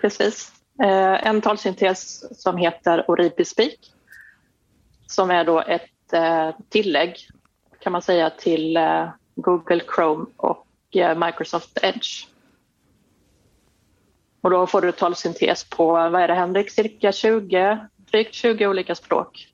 Precis. 0.00 0.52
Eh, 0.82 1.26
en 1.26 1.40
talsyntes 1.40 2.24
som 2.42 2.56
heter 2.56 3.10
Oripispeak. 3.10 3.78
Som 5.06 5.30
är 5.30 5.44
då 5.44 5.60
ett 5.60 6.12
eh, 6.12 6.50
tillägg 6.68 7.16
kan 7.80 7.92
man 7.92 8.02
säga 8.02 8.30
till 8.30 8.78
Google 9.34 9.80
Chrome 9.94 10.26
och 10.36 10.66
Microsoft 11.16 11.78
Edge. 11.82 12.26
Och 14.44 14.50
då 14.50 14.66
får 14.66 14.80
du 14.80 14.92
talsyntes 14.92 15.64
på, 15.64 15.86
vad 15.86 16.14
är 16.14 16.28
det 16.28 16.34
Henrik, 16.34 16.70
cirka 16.70 17.12
20, 17.12 17.78
drygt 17.96 18.34
20 18.34 18.66
olika 18.66 18.94
språk. 18.94 19.48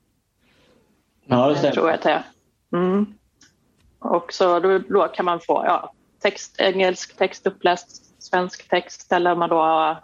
Ja, 1.25 1.49
det 1.49 1.57
stämmer. 1.57 1.75
Tror 1.75 1.89
jag 1.89 1.95
att 1.95 2.03
det 2.03 2.11
är. 2.11 2.23
Mm. 2.73 3.15
Och 3.99 4.33
så 4.33 4.61
då, 4.61 4.79
då, 4.79 5.09
kan 5.09 5.25
man 5.25 5.41
få 5.41 5.65
ja, 5.67 5.93
text, 6.19 6.61
engelsk 6.61 7.17
text 7.17 7.47
uppläst, 7.47 8.23
svensk 8.23 8.69
text 8.69 9.13
eller 9.13 9.33
om 9.33 9.39
man 9.39 9.49
då 9.49 9.97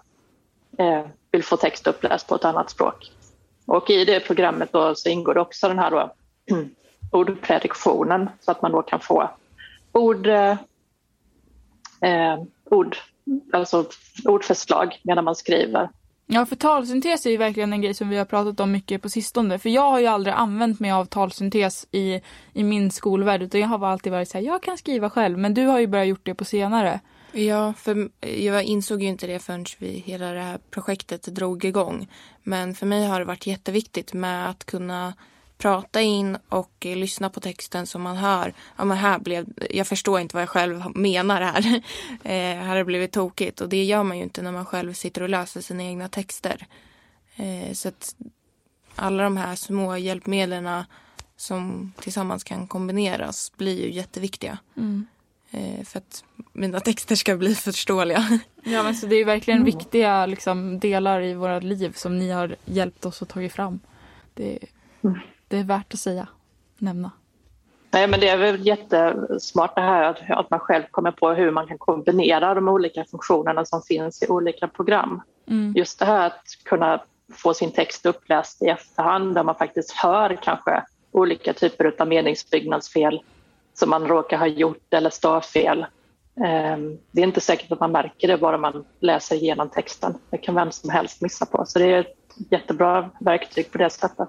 eh, 0.78 1.06
vill 1.30 1.42
få 1.42 1.56
text 1.56 1.86
uppläst 1.86 2.28
på 2.28 2.34
ett 2.34 2.44
annat 2.44 2.70
språk. 2.70 3.12
Och 3.66 3.90
i 3.90 4.04
det 4.04 4.20
programmet 4.20 4.72
då 4.72 4.94
så 4.94 5.08
ingår 5.08 5.34
det 5.34 5.40
också 5.40 5.68
den 5.68 5.78
här 5.78 5.90
då, 5.90 6.14
ordprediktionen 7.12 8.30
så 8.40 8.50
att 8.50 8.62
man 8.62 8.72
då 8.72 8.82
kan 8.82 9.00
få 9.00 9.30
ord, 9.92 10.26
eh, 10.26 10.56
ord, 12.64 12.96
alltså 13.52 13.86
ordförslag 14.24 15.00
medan 15.02 15.24
man 15.24 15.36
skriver. 15.36 15.88
Ja, 16.26 16.46
för 16.46 16.56
talsyntes 16.56 17.26
är 17.26 17.30
ju 17.30 17.36
verkligen 17.36 17.72
en 17.72 17.82
grej 17.82 17.94
som 17.94 18.08
vi 18.08 18.16
har 18.16 18.24
pratat 18.24 18.60
om 18.60 18.72
mycket 18.72 19.02
på 19.02 19.08
sistone. 19.08 19.58
För 19.58 19.68
jag 19.68 19.90
har 19.90 20.00
ju 20.00 20.06
aldrig 20.06 20.34
använt 20.34 20.80
mig 20.80 20.90
av 20.90 21.04
talsyntes 21.04 21.86
i, 21.90 22.20
i 22.52 22.64
min 22.64 22.90
skolvärld. 22.90 23.42
Utan 23.42 23.60
jag 23.60 23.68
har 23.68 23.86
alltid 23.86 24.12
varit 24.12 24.28
så 24.28 24.38
här, 24.38 24.44
jag 24.44 24.62
kan 24.62 24.78
skriva 24.78 25.10
själv. 25.10 25.38
Men 25.38 25.54
du 25.54 25.66
har 25.66 25.78
ju 25.78 25.86
börjat 25.86 26.08
gjort 26.08 26.26
det 26.26 26.34
på 26.34 26.44
senare. 26.44 27.00
Ja, 27.32 27.72
för 27.72 28.08
jag 28.20 28.64
insåg 28.64 29.02
ju 29.02 29.08
inte 29.08 29.26
det 29.26 29.38
förrän 29.38 29.64
vi 29.78 29.88
hela 29.88 30.32
det 30.32 30.40
här 30.40 30.58
projektet 30.70 31.22
drog 31.22 31.64
igång. 31.64 32.08
Men 32.42 32.74
för 32.74 32.86
mig 32.86 33.06
har 33.06 33.18
det 33.18 33.26
varit 33.26 33.46
jätteviktigt 33.46 34.12
med 34.12 34.50
att 34.50 34.64
kunna 34.64 35.14
prata 35.58 36.00
in 36.00 36.38
och 36.48 36.72
lyssna 36.80 37.30
på 37.30 37.40
texten 37.40 37.86
som 37.86 38.02
man 38.02 38.16
hör. 38.16 38.54
Ja, 38.76 38.84
men 38.84 38.96
här 38.96 39.18
blev, 39.18 39.46
jag 39.70 39.86
förstår 39.86 40.20
inte 40.20 40.36
vad 40.36 40.42
jag 40.42 40.48
själv 40.48 40.82
menar 40.94 41.40
här. 41.40 41.66
eh, 42.22 42.62
här 42.62 42.66
har 42.66 42.76
det 42.76 42.84
blivit 42.84 43.12
tokigt 43.12 43.60
och 43.60 43.68
det 43.68 43.84
gör 43.84 44.02
man 44.02 44.16
ju 44.16 44.22
inte 44.22 44.42
när 44.42 44.52
man 44.52 44.64
själv 44.64 44.92
sitter 44.92 45.22
och 45.22 45.28
läser 45.28 45.60
sina 45.60 45.82
egna 45.82 46.08
texter. 46.08 46.66
Eh, 47.36 47.72
så 47.72 47.88
att 47.88 48.16
alla 48.94 49.22
de 49.22 49.36
här 49.36 49.54
små 49.54 49.96
hjälpmedlen 49.96 50.84
som 51.36 51.92
tillsammans 52.00 52.44
kan 52.44 52.66
kombineras 52.66 53.52
blir 53.56 53.84
ju 53.84 53.92
jätteviktiga. 53.92 54.58
Mm. 54.76 55.06
Eh, 55.50 55.84
för 55.84 55.98
att 55.98 56.24
mina 56.52 56.80
texter 56.80 57.14
ska 57.14 57.36
bli 57.36 57.54
förståeliga. 57.54 58.40
Ja 58.68 58.82
men 58.82 58.94
så 58.94 59.06
det 59.06 59.16
är 59.16 59.24
verkligen 59.24 59.60
mm. 59.60 59.76
viktiga 59.76 60.26
liksom, 60.26 60.78
delar 60.78 61.22
i 61.22 61.34
våra 61.34 61.60
liv 61.60 61.92
som 61.92 62.18
ni 62.18 62.30
har 62.30 62.56
hjälpt 62.64 63.04
oss 63.04 63.22
att 63.22 63.28
ta 63.28 63.48
fram. 63.48 63.80
Det, 64.34 64.58
mm 65.04 65.18
det 65.48 65.56
är 65.56 65.64
värt 65.64 65.94
att 65.94 66.00
säga, 66.00 66.28
nämna. 66.78 67.10
Nej, 67.90 68.08
men 68.08 68.20
det 68.20 68.28
är 68.28 68.36
väl 68.36 68.66
jättesmart 68.66 69.74
det 69.74 69.80
här 69.80 70.02
att, 70.02 70.30
att 70.30 70.50
man 70.50 70.60
själv 70.60 70.82
kommer 70.90 71.10
på 71.10 71.30
hur 71.30 71.50
man 71.50 71.66
kan 71.66 71.78
kombinera 71.78 72.54
de 72.54 72.68
olika 72.68 73.04
funktionerna 73.04 73.64
som 73.64 73.82
finns 73.82 74.22
i 74.22 74.26
olika 74.28 74.68
program. 74.68 75.22
Mm. 75.48 75.72
Just 75.76 75.98
det 75.98 76.04
här 76.04 76.26
att 76.26 76.42
kunna 76.64 77.02
få 77.32 77.54
sin 77.54 77.72
text 77.72 78.06
uppläst 78.06 78.62
i 78.62 78.66
efterhand 78.66 79.34
där 79.34 79.42
man 79.42 79.54
faktiskt 79.54 79.92
hör 79.92 80.38
kanske 80.42 80.82
olika 81.12 81.52
typer 81.52 81.94
av 81.98 82.08
meningsbyggnadsfel 82.08 83.20
som 83.74 83.90
man 83.90 84.08
råkar 84.08 84.38
ha 84.38 84.46
gjort 84.46 84.94
eller 84.94 85.10
stavfel. 85.10 85.86
Ehm, 86.44 86.98
det 87.10 87.20
är 87.20 87.26
inte 87.26 87.40
säkert 87.40 87.72
att 87.72 87.80
man 87.80 87.92
märker 87.92 88.28
det 88.28 88.38
bara 88.38 88.58
man 88.58 88.84
läser 89.00 89.36
igenom 89.36 89.68
texten. 89.68 90.14
Det 90.30 90.38
kan 90.38 90.54
vem 90.54 90.70
som 90.72 90.90
helst 90.90 91.22
missa 91.22 91.46
på. 91.46 91.64
Så 91.66 91.78
det 91.78 91.84
är 91.84 92.00
ett 92.00 92.16
jättebra 92.50 93.10
verktyg 93.20 93.72
på 93.72 93.78
det 93.78 93.90
sättet. 93.90 94.28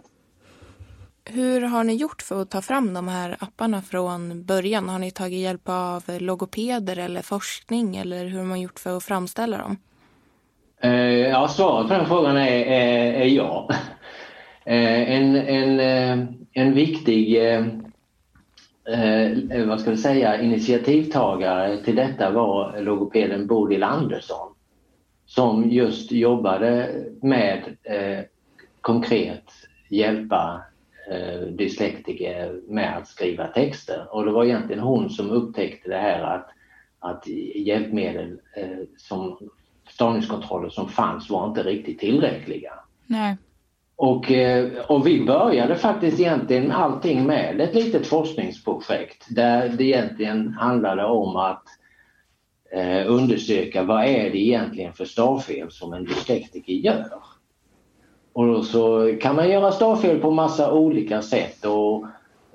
Hur 1.30 1.62
har 1.62 1.84
ni 1.84 1.96
gjort 1.96 2.22
för 2.22 2.42
att 2.42 2.50
ta 2.50 2.62
fram 2.62 2.94
de 2.94 3.08
här 3.08 3.38
apparna 3.40 3.82
från 3.82 4.44
början? 4.44 4.90
Har 4.90 5.00
ni 5.00 5.12
tagit 5.12 5.40
hjälp 5.40 5.62
av 5.66 6.04
logopeder 6.20 6.98
eller 6.98 7.22
forskning 7.22 7.98
eller 7.98 8.26
hur 8.26 8.38
har 8.38 8.46
man 8.46 8.62
gjort 8.62 8.80
för 8.80 8.98
att 8.98 9.04
framställa 9.04 9.58
dem? 9.58 9.78
Eh, 10.82 10.92
ja, 11.30 11.48
svaret 11.48 11.88
på 11.88 11.94
den 11.94 12.06
frågan 12.06 12.38
är, 12.38 12.66
är, 12.66 13.14
är 13.14 13.26
ja. 13.26 13.70
Eh, 14.66 15.12
en, 15.12 15.36
en, 15.36 15.80
eh, 15.80 16.28
en 16.54 16.74
viktig 16.74 17.36
eh, 17.36 17.66
eh, 18.88 19.68
vad 19.68 19.82
ska 19.82 19.92
vi 19.92 19.98
säga, 19.98 20.42
initiativtagare 20.42 21.78
till 21.84 21.96
detta 21.96 22.32
var 22.32 22.82
logopeden 22.82 23.48
Bodil 23.48 23.84
Andersson 23.84 24.54
som 25.26 25.70
just 25.70 26.12
jobbade 26.12 27.04
med 27.22 27.78
konkret 28.82 29.52
hjälpa 29.90 30.62
eh, 31.12 31.40
dyslektiker 31.40 32.62
med 32.68 32.98
att 32.98 33.08
skriva 33.08 33.48
texter. 33.48 34.08
Och 34.12 34.26
det 34.26 34.32
var 34.32 34.46
egentligen 34.46 34.82
hon 34.82 35.10
som 35.10 35.30
upptäckte 35.30 35.90
det 35.90 35.98
här 35.98 36.24
att, 36.24 36.50
att 37.00 37.28
hjälpmedel 37.56 38.40
eh, 38.56 38.80
som 38.98 39.38
stavningskontroller 39.90 40.70
som 40.70 40.90
fanns 40.90 41.30
var 41.30 41.48
inte 41.48 41.64
riktigt 41.64 42.00
tillräckliga. 42.00 42.74
Nej. 43.06 43.38
Och, 43.96 44.32
eh, 44.32 44.72
och 44.88 45.08
vi 45.08 45.26
började 45.26 45.76
faktiskt 45.76 46.20
egentligen 46.20 46.72
allting 46.72 47.24
med 47.24 47.62
ett 47.62 47.76
litet 47.76 48.08
forskningsprojekt 48.08 49.26
där 49.30 49.70
det 49.70 49.84
egentligen 49.84 50.54
handlade 50.54 51.06
om 51.06 51.36
att 51.36 51.64
eh, 52.72 53.12
undersöka 53.12 53.84
vad 53.84 54.04
är 54.04 54.30
det 54.30 54.38
egentligen 54.38 54.94
för 54.94 55.06
stavfel 55.06 55.72
som 55.72 55.94
en 55.94 56.06
dyslektiker 56.06 56.74
gör. 56.74 57.37
Och 58.38 58.66
så 58.66 59.16
kan 59.22 59.36
man 59.36 59.50
göra 59.50 59.72
stavfel 59.72 60.20
på 60.20 60.32
massa 60.32 60.74
olika 60.74 61.22
sätt 61.22 61.66
och 61.66 62.06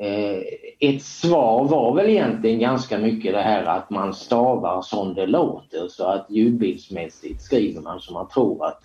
eh, 0.04 0.42
ett 0.80 1.02
svar 1.02 1.64
var 1.68 1.94
väl 1.94 2.10
egentligen 2.10 2.58
ganska 2.58 2.98
mycket 2.98 3.32
det 3.32 3.42
här 3.42 3.64
att 3.64 3.90
man 3.90 4.14
stavar 4.14 4.82
som 4.82 5.14
det 5.14 5.26
låter 5.26 5.88
så 5.88 6.04
att 6.04 6.26
ljudbildsmässigt 6.30 7.42
skriver 7.42 7.80
man 7.80 8.00
som 8.00 8.14
man 8.14 8.28
tror 8.28 8.66
att, 8.66 8.80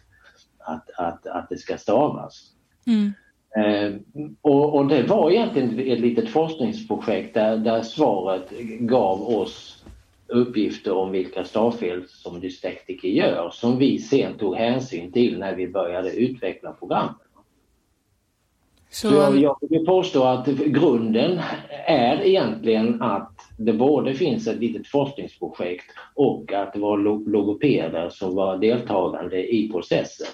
att, 0.59 0.89
att, 0.97 1.27
att 1.27 1.49
det 1.49 1.57
ska 1.57 1.77
stavas. 1.77 2.51
Mm. 2.87 3.13
Eh, 3.55 3.99
och, 4.41 4.75
och, 4.75 4.87
det 4.87 5.03
var 5.03 5.31
egentligen 5.31 5.79
ett 5.79 5.99
litet 5.99 6.29
forskningsprojekt 6.29 7.33
där, 7.33 7.57
där 7.57 7.81
svaret 7.81 8.49
gav 8.79 9.21
oss 9.21 9.85
uppgifter 10.29 10.93
om 10.93 11.11
vilka 11.11 11.43
stavfel 11.43 12.03
som 12.07 12.39
dyslektiker 12.39 13.07
gör 13.07 13.49
som 13.49 13.77
vi 13.77 13.99
sen 13.99 14.37
tog 14.37 14.55
hänsyn 14.55 15.11
till 15.11 15.39
när 15.39 15.55
vi 15.55 15.67
började 15.67 16.11
utveckla 16.11 16.71
programmen. 16.71 17.15
Så, 18.89 19.09
Så 19.09 19.15
jag, 19.15 19.37
jag 19.37 19.57
vill 19.69 19.85
påstå 19.85 20.23
att 20.23 20.47
grunden 20.47 21.39
är 21.87 22.25
egentligen 22.25 23.01
att 23.01 23.31
det 23.57 23.73
både 23.73 24.13
finns 24.13 24.47
ett 24.47 24.59
litet 24.59 24.87
forskningsprojekt 24.87 25.85
och 26.15 26.53
att 26.53 26.73
det 26.73 26.79
var 26.79 26.97
logopeder 27.29 28.09
som 28.09 28.35
var 28.35 28.57
deltagande 28.57 29.55
i 29.55 29.69
processen. 29.71 30.27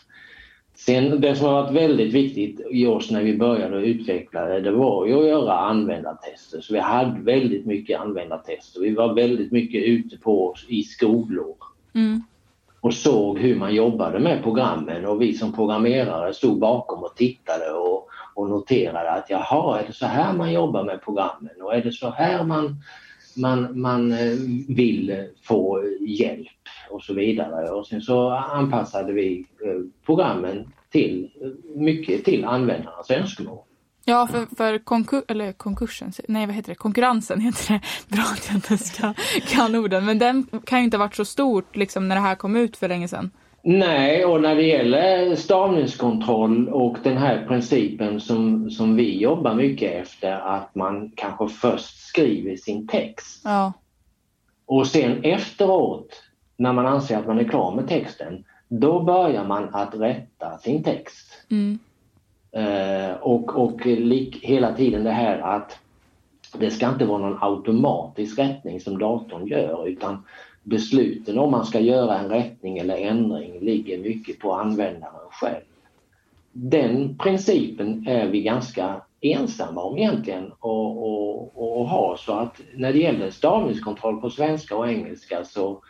Sen 0.75 1.21
det 1.21 1.35
som 1.35 1.47
har 1.47 1.63
varit 1.63 1.75
väldigt 1.75 2.13
viktigt 2.13 2.61
i 2.71 2.85
oss 2.85 3.11
när 3.11 3.23
vi 3.23 3.37
började 3.37 3.77
utveckla 3.77 4.45
det, 4.45 4.61
det 4.61 4.71
var 4.71 5.05
ju 5.05 5.13
att 5.13 5.27
göra 5.27 5.57
användartester. 5.57 6.61
Så 6.61 6.73
vi 6.73 6.79
hade 6.79 7.21
väldigt 7.21 7.65
mycket 7.65 7.99
användartester. 7.99 8.81
Vi 8.81 8.93
var 8.93 9.13
väldigt 9.13 9.51
mycket 9.51 9.83
ute 9.83 10.17
på 10.17 10.55
i 10.67 10.83
skolor 10.83 11.55
mm. 11.93 12.21
och 12.81 12.93
såg 12.93 13.39
hur 13.39 13.55
man 13.55 13.75
jobbade 13.75 14.19
med 14.19 14.43
programmen 14.43 15.05
och 15.05 15.21
vi 15.21 15.33
som 15.33 15.53
programmerare 15.53 16.33
stod 16.33 16.59
bakom 16.59 17.03
och 17.03 17.15
tittade 17.15 17.71
och, 17.71 18.07
och 18.35 18.49
noterade 18.49 19.11
att 19.11 19.29
jaha, 19.29 19.79
är 19.79 19.87
det 19.87 19.93
så 19.93 20.05
här 20.05 20.33
man 20.33 20.53
jobbar 20.53 20.83
med 20.83 21.03
programmen 21.03 21.61
och 21.61 21.75
är 21.75 21.83
det 21.83 21.91
så 21.91 22.09
här 22.09 22.43
man, 22.43 22.75
man, 23.37 23.81
man 23.81 24.11
eh, 24.11 24.37
vill 24.67 25.27
få 25.43 25.83
hjälp 26.07 26.62
och 26.93 27.03
så 27.03 27.13
vidare. 27.13 27.69
Och 27.69 27.87
sen 27.87 28.01
så 28.01 28.29
anpassade 28.31 29.13
vi 29.13 29.45
eh, 29.65 30.05
programmen 30.05 30.73
till 30.91 31.29
mycket 31.75 32.25
till 32.25 32.45
användarnas 32.45 33.11
önskemål. 33.11 33.59
Ja, 34.05 34.27
för, 34.27 34.55
för 34.55 34.77
konkur 34.77 35.23
eller 35.27 35.51
konkursen, 35.51 36.11
nej 36.27 36.45
vad 36.45 36.55
heter 36.55 36.69
det, 36.69 36.75
konkurrensen 36.75 37.39
heter 37.39 37.73
det. 37.73 37.81
Bra 38.15 38.23
att 38.23 38.47
jag 38.47 38.57
inte 38.57 38.77
ska, 38.77 39.13
kan 39.47 39.75
orden. 39.75 40.05
Men 40.05 40.19
den 40.19 40.47
kan 40.65 40.79
ju 40.79 40.85
inte 40.85 40.97
ha 40.97 41.05
varit 41.05 41.15
så 41.15 41.25
stort 41.25 41.75
liksom 41.75 42.07
när 42.07 42.15
det 42.15 42.21
här 42.21 42.35
kom 42.35 42.55
ut 42.55 42.77
för 42.77 42.87
länge 42.87 43.07
sedan. 43.07 43.31
Nej, 43.65 44.25
och 44.25 44.41
när 44.41 44.55
det 44.55 44.63
gäller 44.63 45.35
stavningskontroll 45.35 46.69
och 46.69 46.97
den 47.03 47.17
här 47.17 47.45
principen 47.47 48.19
som, 48.19 48.69
som 48.71 48.95
vi 48.95 49.19
jobbar 49.21 49.55
mycket 49.55 49.91
efter, 49.91 50.31
att 50.31 50.75
man 50.75 51.11
kanske 51.15 51.47
först 51.47 52.07
skriver 52.07 52.55
sin 52.55 52.87
text. 52.87 53.41
Ja. 53.43 53.73
Och 54.65 54.87
sen 54.87 55.23
efteråt, 55.23 56.23
när 56.63 56.73
man 56.73 56.85
anser 56.85 57.17
att 57.17 57.27
man 57.27 57.39
är 57.39 57.43
klar 57.43 57.75
med 57.75 57.87
texten, 57.87 58.43
då 58.67 58.99
börjar 58.99 59.45
man 59.45 59.69
att 59.71 59.95
rätta 59.95 60.57
sin 60.57 60.83
text. 60.83 61.45
Mm. 61.51 61.79
Eh, 62.51 63.13
och 63.13 63.57
och 63.59 63.85
lik, 63.85 64.39
hela 64.43 64.73
tiden 64.73 65.03
det 65.03 65.11
här 65.11 65.39
att 65.39 65.79
det 66.57 66.71
ska 66.71 66.89
inte 66.89 67.05
vara 67.05 67.17
någon 67.17 67.37
automatisk 67.41 68.39
rättning 68.39 68.79
som 68.79 68.97
datorn 68.97 69.47
gör 69.47 69.87
utan 69.87 70.23
besluten 70.63 71.39
om 71.39 71.51
man 71.51 71.65
ska 71.65 71.79
göra 71.79 72.19
en 72.19 72.29
rättning 72.29 72.77
eller 72.77 72.97
ändring 72.97 73.59
ligger 73.59 73.97
mycket 73.97 74.39
på 74.39 74.53
användaren 74.53 75.29
själv. 75.31 75.63
Den 76.51 77.17
principen 77.17 78.07
är 78.07 78.27
vi 78.27 78.41
ganska 78.41 79.01
ensamma 79.21 79.81
om 79.81 79.97
egentligen 79.97 80.51
och, 80.59 80.97
och, 81.03 81.79
och 81.79 81.87
ha 81.87 82.17
så 82.17 82.33
att 82.33 82.61
när 82.75 82.93
det 82.93 82.99
gäller 82.99 83.31
stavningskontroll 83.31 84.21
på 84.21 84.29
svenska 84.29 84.75
och 84.77 84.89
engelska 84.89 85.43
så, 85.43 85.81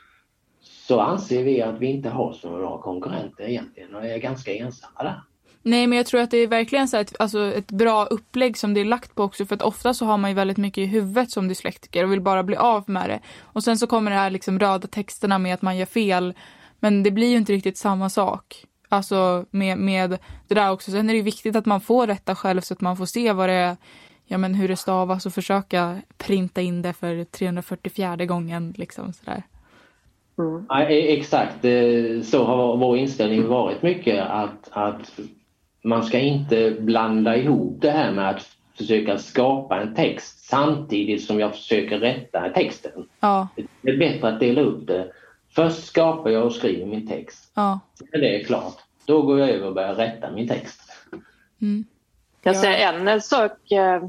så 0.87 0.99
anser 0.99 1.43
vi 1.43 1.61
att 1.61 1.79
vi 1.79 1.87
inte 1.87 2.09
har 2.09 2.33
så 2.33 2.49
bra 2.49 2.81
konkurrenter 2.81 3.43
egentligen 3.43 3.95
och 3.95 4.05
är 4.05 4.17
ganska 4.17 4.53
ensamma 4.53 5.03
där. 5.03 5.21
Nej, 5.65 5.87
men 5.87 5.97
jag 5.97 6.05
tror 6.05 6.21
att 6.21 6.31
det 6.31 6.37
är 6.37 6.47
verkligen 6.47 6.87
så 6.87 6.97
ett, 6.97 7.15
alltså 7.19 7.53
ett 7.53 7.71
bra 7.71 8.05
upplägg 8.05 8.57
som 8.57 8.73
det 8.73 8.81
är 8.81 8.85
lagt 8.85 9.15
på 9.15 9.23
också. 9.23 9.45
För 9.45 9.55
att 9.55 9.61
ofta 9.61 9.93
så 9.93 10.05
har 10.05 10.17
man 10.17 10.29
ju 10.31 10.35
väldigt 10.35 10.57
mycket 10.57 10.81
i 10.81 10.85
huvudet 10.85 11.31
som 11.31 11.47
dyslektiker 11.47 12.03
och 12.03 12.11
vill 12.11 12.21
bara 12.21 12.43
bli 12.43 12.55
av 12.55 12.89
med 12.89 13.09
det. 13.09 13.19
Och 13.41 13.63
sen 13.63 13.77
så 13.77 13.87
kommer 13.87 14.11
det 14.11 14.17
här 14.17 14.29
liksom 14.29 14.59
röda 14.59 14.87
texterna 14.87 15.39
med 15.39 15.53
att 15.53 15.61
man 15.61 15.77
gör 15.77 15.85
fel. 15.85 16.33
Men 16.79 17.03
det 17.03 17.11
blir 17.11 17.27
ju 17.27 17.37
inte 17.37 17.53
riktigt 17.53 17.77
samma 17.77 18.09
sak. 18.09 18.65
Alltså 18.89 19.45
med, 19.51 19.77
med 19.77 20.17
det 20.47 20.55
där 20.55 20.71
också. 20.71 20.91
Sen 20.91 21.09
är 21.09 21.13
det 21.13 21.17
ju 21.17 21.23
viktigt 21.23 21.55
att 21.55 21.65
man 21.65 21.81
får 21.81 22.07
rätta 22.07 22.35
själv 22.35 22.61
så 22.61 22.73
att 22.73 22.81
man 22.81 22.97
får 22.97 23.05
se 23.05 23.33
vad 23.33 23.49
det 23.49 23.53
är, 23.53 23.77
ja 24.25 24.37
men 24.37 24.55
hur 24.55 24.67
det 24.67 24.75
stavas 24.75 25.25
och 25.25 25.33
försöka 25.33 26.01
printa 26.17 26.61
in 26.61 26.81
det 26.81 26.93
för 26.93 27.23
344 27.23 28.25
gången 28.25 28.73
liksom 28.77 29.13
sådär. 29.13 29.43
Mm. 30.37 30.65
Ja, 30.69 30.89
e- 30.89 31.13
exakt, 31.17 31.61
så 32.23 32.43
har 32.43 32.77
vår 32.77 32.97
inställning 32.97 33.47
varit 33.47 33.81
mycket 33.81 34.25
att, 34.29 34.69
att 34.71 35.19
man 35.83 36.03
ska 36.03 36.19
inte 36.19 36.71
blanda 36.79 37.37
ihop 37.37 37.81
det 37.81 37.91
här 37.91 38.11
med 38.11 38.29
att 38.29 38.49
försöka 38.77 39.17
skapa 39.17 39.81
en 39.81 39.95
text 39.95 40.45
samtidigt 40.45 41.25
som 41.25 41.39
jag 41.39 41.51
försöker 41.51 41.99
rätta 41.99 42.49
texten. 42.49 43.07
Ja. 43.19 43.47
Det 43.81 43.91
är 43.91 43.97
bättre 43.97 44.27
att 44.27 44.39
dela 44.39 44.61
upp 44.61 44.87
det. 44.87 45.11
Först 45.55 45.83
skapar 45.83 46.29
jag 46.29 46.45
och 46.45 46.53
skriver 46.53 46.85
min 46.85 47.07
text. 47.07 47.51
Ja. 47.55 47.79
När 48.11 48.19
det 48.19 48.41
är 48.41 48.43
klart, 48.43 48.77
då 49.05 49.21
går 49.21 49.39
jag 49.39 49.49
över 49.49 49.67
och 49.67 49.73
börjar 49.73 49.95
rätta 49.95 50.31
min 50.31 50.47
text. 50.47 50.81
Mm. 51.61 51.85
Jag 52.43 52.55
ser 52.55 52.73
en 52.73 53.21
sak 53.21 53.71
eh, 53.71 54.03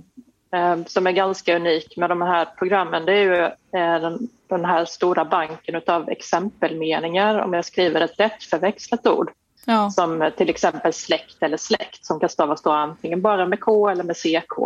som 0.87 1.07
är 1.07 1.13
ganska 1.13 1.57
unik 1.57 1.97
med 1.97 2.11
de 2.11 2.23
här 2.23 2.49
programmen. 2.59 3.05
Det 3.05 3.13
är 3.13 3.23
ju 3.23 3.43
eh, 3.81 4.01
den, 4.01 4.29
den, 4.49 4.65
här 4.65 4.85
stora 4.85 5.25
banken 5.25 5.81
av 5.87 6.09
exempelmeningar 6.11 7.39
om 7.39 7.53
jag 7.53 7.65
skriver 7.65 8.01
ett 8.01 8.19
lättförväxlat 8.19 9.07
ord. 9.07 9.31
Ja. 9.67 9.91
Som 9.91 10.31
till 10.37 10.51
exempel 10.51 10.93
släkt 10.93 11.43
eller 11.43 11.57
släkt 11.57 12.05
som 12.05 12.21
kan 12.21 12.29
stavas 12.29 12.63
då 12.63 12.71
antingen 12.71 13.23
bara 13.23 13.47
med 13.47 13.61
K 13.61 13.89
eller 13.89 14.05
med 14.05 14.17
CK. 14.17 14.59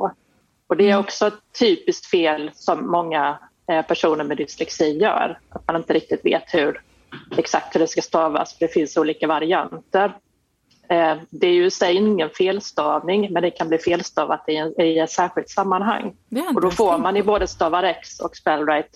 Och 0.66 0.76
det 0.76 0.85
är 0.85 0.88
Mm. 0.88 1.00
också 1.00 1.26
ett 1.26 1.59
typiskt 1.59 2.07
fel 2.07 2.50
som 2.54 2.90
många 2.90 3.38
eh, 3.68 3.83
personer 3.83 4.24
med 4.24 4.37
dyslexi 4.37 4.98
gör. 4.98 5.38
Att 5.48 5.66
man 5.66 5.77
inte 5.77 5.92
riktigt 5.92 6.24
vet 6.24 6.55
hur 6.55 6.83
exakt 7.37 7.74
hur 7.74 7.81
det 7.81 7.87
ska 7.87 8.03
stavas 8.03 8.59
för 8.59 8.66
det 8.66 8.72
finns 8.72 8.96
olika 8.96 9.27
varianter. 9.27 10.16
Eh, 10.90 11.16
Det 11.31 11.46
är 11.46 11.53
ju 11.53 11.66
i 11.66 11.70
sig 11.70 11.96
ingen 11.96 12.31
felstavning 12.31 13.33
men 13.33 13.42
det 13.42 13.51
kan 13.51 13.68
bli 13.68 13.79
felstavat 13.79 14.44
i, 14.48 14.57
en, 14.57 14.81
i 14.81 14.98
ett 14.98 15.11
särskilt 15.11 15.48
sammanhang. 15.51 16.16
Och 16.55 16.61
då 16.61 16.70
får 16.70 16.98
man 16.98 17.16
i 17.16 17.22
både 17.22 17.46
StavarX 17.46 18.20
och 18.20 18.37
Spellrite, 18.37 18.88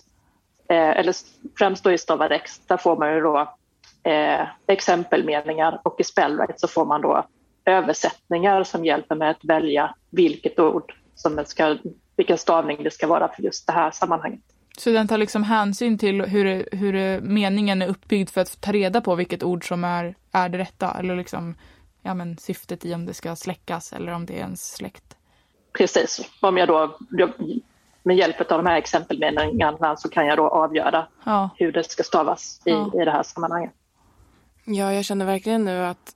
eh, 0.69 0.89
eller 0.89 1.15
främst 1.57 1.83
då 1.83 1.91
i 1.91 1.97
StavarX, 1.97 2.59
där 2.67 2.77
får 2.77 2.97
man 2.97 3.13
ju 3.13 3.21
då 3.21 3.55
eh, 4.03 4.47
exempelmeningar 4.67 5.81
och 5.83 5.95
i 5.99 6.03
Spellrite 6.03 6.53
så 6.57 6.67
får 6.67 6.85
man 6.85 7.01
då 7.01 7.25
översättningar 7.65 8.63
som 8.63 8.85
hjälper 8.85 9.15
med 9.15 9.29
att 9.29 9.45
välja 9.45 9.95
vilket 10.09 10.59
ord 10.59 10.93
som 11.15 11.43
ska, 11.45 11.77
vilken 12.15 12.37
stavning 12.37 12.83
det 12.83 12.91
ska 12.91 13.07
vara 13.07 13.27
för 13.27 13.43
just 13.43 13.67
det 13.67 13.73
här 13.73 13.91
sammanhanget. 13.91 14.41
Så 14.77 14.89
den 14.89 15.07
tar 15.07 15.17
liksom 15.17 15.43
hänsyn 15.43 15.97
till 15.97 16.21
hur, 16.21 16.69
hur 16.71 17.21
meningen 17.21 17.81
är 17.81 17.87
uppbyggd 17.87 18.29
för 18.29 18.41
att 18.41 18.61
ta 18.61 18.71
reda 18.71 19.01
på 19.01 19.15
vilket 19.15 19.43
ord 19.43 19.67
som 19.67 19.83
är, 19.83 20.15
är 20.31 20.49
det 20.49 20.57
rätta 20.57 20.95
eller 20.99 21.15
liksom 21.15 21.55
ja, 22.03 22.13
men 22.13 22.37
syftet 22.37 22.85
i 22.85 22.93
om 22.93 23.05
det 23.05 23.13
ska 23.13 23.35
släckas 23.35 23.93
eller 23.93 24.11
om 24.11 24.25
det 24.25 24.33
är 24.33 24.37
ens 24.39 24.73
släkt. 24.73 25.17
Precis, 25.77 26.21
om 26.41 26.57
jag 26.57 26.67
då 26.67 26.97
med 28.03 28.17
hjälp 28.17 28.51
av 28.51 28.63
de 28.63 28.65
här 28.65 28.77
exempelmeningarna 28.77 29.97
så 29.97 30.09
kan 30.09 30.25
jag 30.25 30.37
då 30.37 30.49
avgöra 30.49 31.07
Ja, 31.25 31.49
hur 31.57 31.71
det 31.71 31.83
ska 31.91 32.03
stavas 32.03 32.61
i, 32.65 32.69
Ja. 32.71 32.91
i 33.01 33.05
det 33.05 33.11
här 33.11 33.23
sammanhanget. 33.23 33.71
Ja, 34.65 34.93
jag 34.93 35.05
känner 35.05 35.25
verkligen 35.25 35.65
nu 35.65 35.85
att 35.85 36.15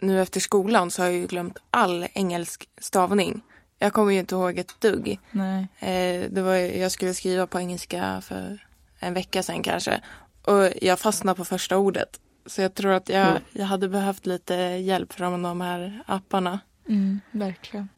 nu 0.00 0.22
efter 0.22 0.40
skolan 0.40 0.90
så 0.90 1.02
har 1.02 1.06
jag 1.06 1.18
ju 1.18 1.26
glömt 1.26 1.58
all 1.70 2.06
engelsk 2.14 2.68
stavning. 2.78 3.40
Jag 3.78 3.92
kommer 3.92 4.12
ju 4.12 4.18
inte 4.18 4.34
ihåg 4.34 4.58
ett 4.58 4.80
dugg. 4.80 5.20
nej. 5.30 5.66
Eh, 5.78 6.30
det 6.30 6.42
var, 6.42 6.54
jag 6.54 6.92
skulle 6.92 7.14
skriva 7.14 7.46
på 7.46 7.58
engelska 7.60 8.20
för 8.20 8.66
en 8.98 9.14
vecka 9.14 9.42
sedan 9.42 9.62
kanske. 9.62 10.00
Och 10.44 10.68
jag 10.82 10.98
fastnade 10.98 11.36
på 11.36 11.44
första 11.44 11.76
ordet. 11.76 12.20
Så 12.48 12.62
jag 12.62 12.74
tror 12.74 12.92
att 12.92 13.08
jag, 13.08 13.28
Mm. 13.28 13.42
jag 13.52 13.64
hade 13.66 13.88
behövt 13.88 14.26
lite 14.26 14.54
hjälp 14.54 15.12
från 15.12 15.42
de 15.42 15.60
här 15.60 16.02
apparna. 16.06 16.58
Mm, 16.88 17.20
verkligen. 17.30 17.88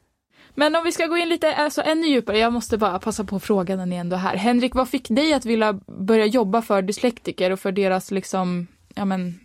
Men 0.54 0.76
om 0.76 0.84
vi 0.84 0.92
ska 0.92 1.06
gå 1.06 1.16
in 1.16 1.28
lite 1.28 1.54
alltså, 1.54 1.82
ännu 1.82 2.06
djupare, 2.06 2.38
jag 2.38 2.52
måste 2.52 2.78
bara 2.78 2.98
passa 2.98 3.24
på 3.24 3.36
att 3.36 3.42
fråga 3.42 3.76
när 3.76 3.86
ni 3.86 3.96
ändå 3.96 4.16
är 4.16 4.20
här. 4.20 4.36
Henrik, 4.36 4.74
vad 4.74 4.88
fick 4.88 5.08
dig 5.08 5.32
att 5.34 5.44
vilja 5.44 5.72
börja 5.86 6.26
jobba 6.26 6.62
för 6.62 6.82
dyslektiker 6.82 7.50
och 7.50 7.60
för 7.60 7.72
deras 7.72 8.10
liksom, 8.10 8.66
ja 8.94 9.04
men, 9.04 9.40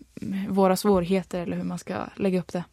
våra 0.49 0.75
svårigheter 0.75 1.41
eller 1.41 1.57
hur 1.57 1.63
man 1.63 1.77
ska 1.77 1.93
lägga 2.15 2.39
upp 2.39 2.53
det? 2.53 2.63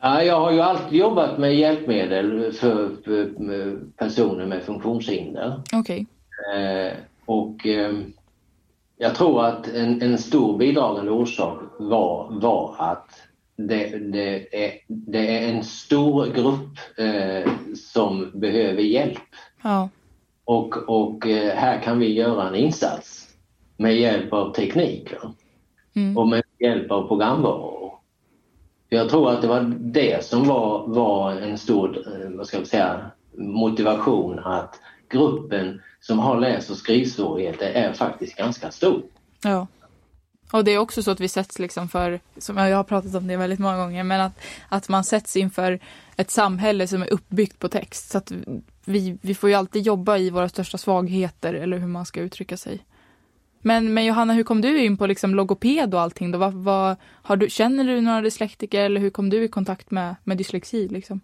Ja, 0.00 0.22
jag 0.22 0.40
har 0.40 0.52
ju 0.52 0.60
alltid 0.60 0.98
jobbat 0.98 1.38
med 1.38 1.56
hjälpmedel 1.56 2.52
för, 2.52 2.88
personer 3.96 4.46
med 4.46 4.62
funktionshinder. 4.62 5.62
Okej. 5.72 6.06
Eh, 6.56 6.92
och 7.26 7.66
eh, 7.66 7.92
jag 9.02 9.14
tror 9.14 9.44
att 9.44 9.68
en, 9.68 10.02
en 10.02 10.18
stor 10.18 10.58
bidragande 10.58 11.10
orsak 11.10 11.58
var, 11.78 12.40
var 12.40 12.74
att 12.78 13.10
det, 13.56 13.98
det, 14.12 14.64
är, 14.64 14.72
det 14.88 15.38
är 15.38 15.48
en 15.48 15.64
stor 15.64 16.26
grupp 16.26 16.78
eh, 16.98 17.52
som 17.74 18.30
behöver 18.34 18.82
hjälp. 18.82 19.18
Ja. 19.62 19.88
Och, 20.44 20.76
och 20.76 21.26
eh, 21.26 21.54
här 21.54 21.80
kan 21.82 21.98
vi 21.98 22.12
göra 22.12 22.48
en 22.48 22.54
insats 22.54 23.28
med 23.76 23.96
hjälp 23.96 24.32
av 24.32 24.52
teknik? 24.52 25.08
Mm. 25.96 26.18
och 26.18 26.28
med 26.28 26.42
hjälp 26.58 26.90
av 26.90 27.08
programvaror. 27.08 27.92
Jag 28.88 29.08
tror 29.08 29.30
att 29.30 29.42
det 29.42 29.48
var 29.48 29.74
det 29.78 30.24
som 30.24 30.44
var, 30.44 30.86
var 30.86 31.32
en 31.32 31.58
stor 31.58 31.98
eh, 32.06 32.30
vad 32.30 32.46
ska 32.46 32.56
jag 32.56 32.66
säga, 32.66 33.10
motivation 33.36 34.38
att 34.38 34.80
gruppen 35.10 35.82
som 36.00 36.18
har 36.18 36.40
läs 36.40 36.70
och 36.70 36.76
skrivsvårigheter 36.76 37.70
är 37.70 37.92
faktiskt 37.92 38.36
ganska 38.36 38.70
stor. 38.70 39.02
Ja. 39.42 39.66
Och 40.52 40.64
det 40.64 40.70
är 40.70 40.78
också 40.78 41.02
så 41.02 41.10
att 41.10 41.20
vi 41.20 41.28
sätts 41.28 41.58
liksom 41.58 41.88
för, 41.88 42.20
som 42.38 42.56
jag 42.56 42.76
har 42.76 42.84
pratat 42.84 43.14
om 43.14 43.26
det 43.26 43.36
väldigt 43.36 43.58
många 43.58 43.76
gånger, 43.76 44.04
men 44.04 44.20
att, 44.20 44.40
att 44.68 44.88
man 44.88 45.04
sätts 45.04 45.36
inför 45.36 45.78
ett 46.16 46.30
samhälle 46.30 46.86
som 46.86 47.02
är 47.02 47.12
uppbyggt 47.12 47.58
på 47.58 47.68
text. 47.68 48.10
Så 48.10 48.18
att 48.18 48.32
vi, 48.84 49.18
vi 49.22 49.34
får 49.34 49.50
ju 49.50 49.54
alltid 49.54 49.82
jobba 49.82 50.16
i 50.18 50.30
våra 50.30 50.48
största 50.48 50.78
svagheter, 50.78 51.54
eller 51.54 51.78
hur 51.78 51.86
man 51.86 52.06
ska 52.06 52.20
uttrycka 52.20 52.56
sig. 52.56 52.84
Men, 53.62 53.94
men 53.94 54.04
Johanna, 54.04 54.32
hur 54.32 54.42
kom 54.42 54.60
du 54.60 54.84
in 54.84 54.96
på 54.96 55.06
liksom 55.06 55.34
logoped 55.34 55.94
och 55.94 56.00
allting 56.00 56.30
då? 56.30 56.38
Vad, 56.38 56.54
vad, 56.54 56.96
har 57.02 57.36
du, 57.36 57.50
känner 57.50 57.84
du 57.84 58.00
några 58.00 58.20
dyslektiker 58.20 58.84
eller 58.84 59.00
hur 59.00 59.10
kom 59.10 59.30
du 59.30 59.44
i 59.44 59.48
kontakt 59.48 59.90
med, 59.90 60.14
med 60.24 60.36
dyslexi? 60.36 60.88
Liksom? 60.88 61.20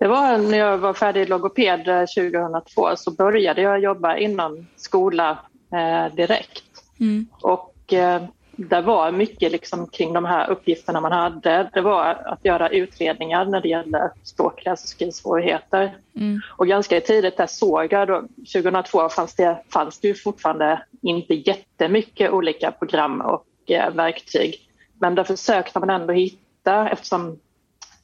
Det 0.00 0.08
var 0.08 0.38
när 0.38 0.58
jag 0.58 0.78
var 0.78 0.94
färdig 0.94 1.28
logoped 1.28 1.88
eh, 1.88 2.04
2002 2.30 2.96
så 2.96 3.10
började 3.10 3.62
jag 3.62 3.80
jobba 3.80 4.16
inom 4.16 4.66
skola 4.76 5.38
eh, 5.72 6.14
direkt. 6.14 6.64
Mm. 7.00 7.26
Och 7.42 7.92
eh, 7.92 8.22
det 8.56 8.80
var 8.80 9.12
mycket 9.12 9.52
liksom 9.52 9.86
kring 9.86 10.12
de 10.12 10.24
här 10.24 10.50
uppgifterna 10.50 11.00
man 11.00 11.12
hade. 11.12 11.70
Det 11.72 11.80
var 11.80 12.04
att 12.04 12.44
göra 12.44 12.68
utredningar 12.68 13.44
när 13.44 13.60
det 13.60 13.68
gäller 13.68 14.10
språk, 14.22 14.64
läs 14.64 14.82
och 14.82 14.88
skrivsvårigheter. 14.88 15.96
Mm. 16.16 16.40
Och 16.56 16.66
ganska 16.66 17.00
tidigt 17.00 17.36
där 17.36 17.46
såg 17.46 17.92
jag, 17.92 18.08
då, 18.08 18.22
2002 18.52 19.08
fanns 19.08 19.34
det, 19.34 19.62
fanns 19.72 20.00
det 20.00 20.08
ju 20.08 20.14
fortfarande 20.14 20.82
inte 21.02 21.34
jättemycket 21.34 22.30
olika 22.30 22.70
program 22.70 23.20
och 23.20 23.70
eh, 23.70 23.94
verktyg. 23.94 24.54
Men 25.00 25.14
där 25.14 25.24
försökte 25.24 25.78
man 25.80 25.90
ändå 25.90 26.12
hitta, 26.12 26.88
eftersom 26.88 27.38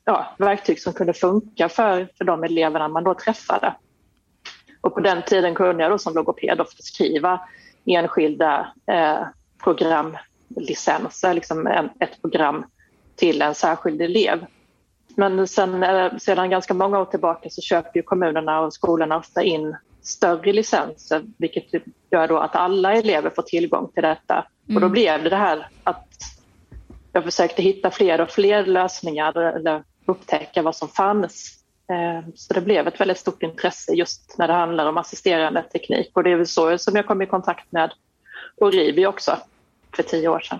ja, 0.06 0.34
verktyg 0.38 0.80
som 0.80 0.92
kunde 0.92 1.12
funka 1.12 1.68
för, 1.68 2.08
för 2.18 2.24
de 2.24 2.44
eleverna 2.44 2.88
man 2.88 3.04
då 3.04 3.14
träffade. 3.14 3.74
Och 4.80 4.94
på 4.94 5.00
den 5.00 5.22
tiden 5.22 5.54
kunde 5.54 5.82
jag 5.82 5.92
då 5.92 5.98
som 5.98 6.14
logoped 6.14 6.60
ofta 6.60 6.82
skriva 6.82 7.40
enskilda 7.84 8.72
eh, 8.86 9.18
programlicenser, 9.64 11.34
liksom 11.34 11.66
en, 11.66 11.90
ett 12.00 12.20
program 12.20 12.64
till 13.16 13.42
en 13.42 13.54
särskild 13.54 14.02
elev. 14.02 14.46
Men 15.16 15.48
sen, 15.48 15.82
eh, 15.82 16.16
sedan 16.16 16.50
ganska 16.50 16.74
många 16.74 16.98
år 16.98 17.04
tillbaka 17.04 17.50
så 17.50 17.60
köper 17.60 18.02
kommunerna 18.02 18.60
och 18.60 18.74
skolorna 18.74 19.16
ofta 19.16 19.42
in 19.42 19.76
större 20.02 20.52
licenser 20.52 21.22
vilket 21.38 21.64
gör 22.10 22.28
då 22.28 22.38
att 22.38 22.56
alla 22.56 22.94
elever 22.94 23.30
får 23.30 23.42
tillgång 23.42 23.90
till 23.94 24.02
detta. 24.02 24.34
Mm. 24.34 24.76
Och 24.76 24.80
då 24.80 24.86
mm. 24.86 24.92
blev 24.92 25.22
det 25.22 25.30
det 25.30 25.36
här 25.36 25.68
att 25.84 26.08
jag 27.12 27.24
försökte 27.24 27.62
hitta 27.62 27.90
fler 27.90 28.20
och 28.20 28.30
fler 28.30 28.66
lösningar 28.66 29.38
eller 29.38 29.84
upptäcka 30.06 30.62
vad 30.62 30.76
som 30.76 30.88
fanns. 30.88 31.62
Eh, 31.90 32.28
så 32.34 32.54
det 32.54 32.60
blev 32.60 32.88
ett 32.88 33.00
väldigt 33.00 33.18
stort 33.18 33.42
intresse 33.42 33.92
just 33.92 34.38
när 34.38 34.48
det 34.48 34.54
handlar 34.54 34.86
om 34.86 34.96
assisterande 34.96 35.62
teknik 35.62 36.10
och 36.12 36.22
det 36.22 36.30
är 36.30 36.36
väl 36.36 36.46
så 36.46 36.78
som 36.78 36.96
jag 36.96 37.06
kom 37.06 37.22
i 37.22 37.26
kontakt 37.26 37.72
med 37.72 37.92
Oribi 38.56 39.06
också 39.06 39.38
för 39.96 40.02
tio 40.02 40.28
år 40.28 40.40
sedan. 40.40 40.58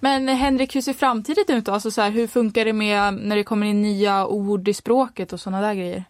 Men 0.00 0.28
Henrik, 0.28 0.76
hur 0.76 0.80
ser 0.80 0.92
framtiden 0.92 1.44
ut 1.56 1.64
då? 1.64 1.72
Alltså 1.72 1.90
så 1.90 2.00
här, 2.02 2.10
hur 2.10 2.26
funkar 2.26 2.64
det 2.64 2.72
med 2.72 3.14
när 3.14 3.36
det 3.36 3.44
kommer 3.44 3.66
in 3.66 3.82
nya 3.82 4.26
ord 4.26 4.68
i 4.68 4.74
språket 4.74 5.32
och 5.32 5.40
sådana 5.40 5.66
där 5.66 5.74
grejer? 5.74 6.04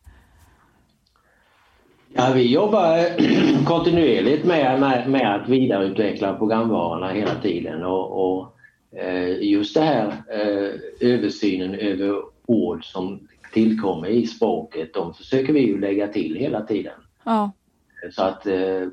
Ja, 2.13 2.31
vi 2.35 2.53
jobbar 2.53 2.99
kontinuerligt 3.65 4.45
med, 4.45 4.81
med, 4.81 5.11
med 5.11 5.35
att 5.35 5.49
vidareutveckla 5.49 6.35
programvarorna 6.35 7.13
hela 7.13 7.35
tiden 7.35 7.85
och, 7.85 8.39
och 8.39 8.57
eh, 9.01 9.43
just 9.43 9.75
det 9.75 9.81
här 9.81 10.07
eh, 10.31 10.71
översynen 11.11 11.75
över 11.75 12.23
ord 12.47 12.85
som 12.85 13.29
tillkommer 13.53 14.09
i 14.09 14.27
språket, 14.27 14.95
de 14.95 15.15
försöker 15.15 15.53
vi 15.53 15.61
ju 15.61 15.81
lägga 15.81 16.09
till 16.09 16.37
hela 16.37 16.63
tiden. 16.63 17.01
Ja. 17.25 17.53
Så 18.13 18.23
att 18.23 18.47
eh, 18.47 18.89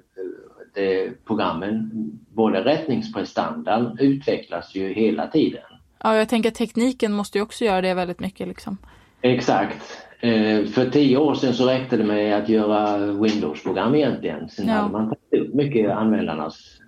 det, 0.74 1.26
programmen, 1.26 1.92
både 2.34 2.66
rättningsprestandan 2.66 3.98
utvecklas 4.00 4.76
ju 4.76 4.94
hela 4.94 5.28
tiden. 5.28 5.64
Ja, 6.04 6.16
jag 6.16 6.30
tänker 6.30 6.50
att 6.50 6.56
tekniken 6.56 7.14
måste 7.14 7.38
ju 7.38 7.42
också 7.42 7.66
göra 7.66 7.82
det 7.82 7.94
väldigt 7.94 8.20
mycket 8.20 8.48
liksom. 8.48 8.78
Exakt. 9.22 10.06
Eh, 10.20 10.66
för 10.66 10.90
tio 10.90 11.18
år 11.18 11.36
sedan 11.36 11.54
så 11.54 11.68
räckte 11.68 11.98
det 11.98 12.04
med 12.04 12.38
att 12.38 12.50
göra 12.50 12.98
Windows-program 12.98 13.96
egentligen. 13.96 14.50
Sen 14.50 14.68
ja. 14.68 14.74
hade 14.74 14.92
man 14.92 15.10
tagit 15.10 15.48
upp 15.48 15.54
mycket 15.54 15.92
användarnas 15.92 16.80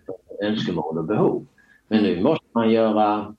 önskemål 0.44 0.98
och 0.98 1.06
behov. 1.06 1.46
Men 1.88 2.04
nu 2.04 2.22
måste 2.22 2.46
man 2.54 2.72
göra 2.72 3.36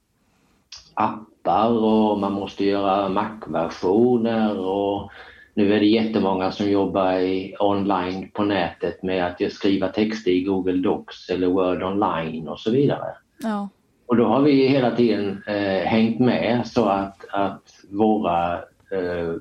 appar 0.97 1.69
och 1.69 2.19
man 2.19 2.33
måste 2.33 2.65
göra 2.65 3.09
Mac-versioner 3.09 4.59
och 4.59 5.11
nu 5.55 5.75
är 5.75 5.81
det 5.81 5.87
jättemånga 5.87 6.53
som 6.53 6.71
jobbar 6.71 7.13
i, 7.13 7.57
online 7.59 8.31
på 8.35 8.45
nätet 8.45 9.03
med 9.03 9.27
att 9.27 9.53
skriva 9.53 9.89
texter 9.89 10.31
i 10.31 10.43
Google 10.43 10.83
Docs 10.83 11.31
eller 11.31 11.47
Word 11.47 11.83
online 11.83 12.49
och 12.49 12.61
så 12.61 12.71
vidare. 12.71 13.07
Ja. 13.43 13.69
Och 14.07 14.17
då 14.17 14.25
har 14.25 14.41
vi 14.41 14.67
hela 14.67 14.97
tiden 14.97 15.43
eh, 15.47 15.89
hängt 15.89 16.21
med 16.21 16.67
så 16.67 16.85
att, 16.85 17.25
att 17.31 17.63
våra, 17.91 18.55
eh, 18.93 19.35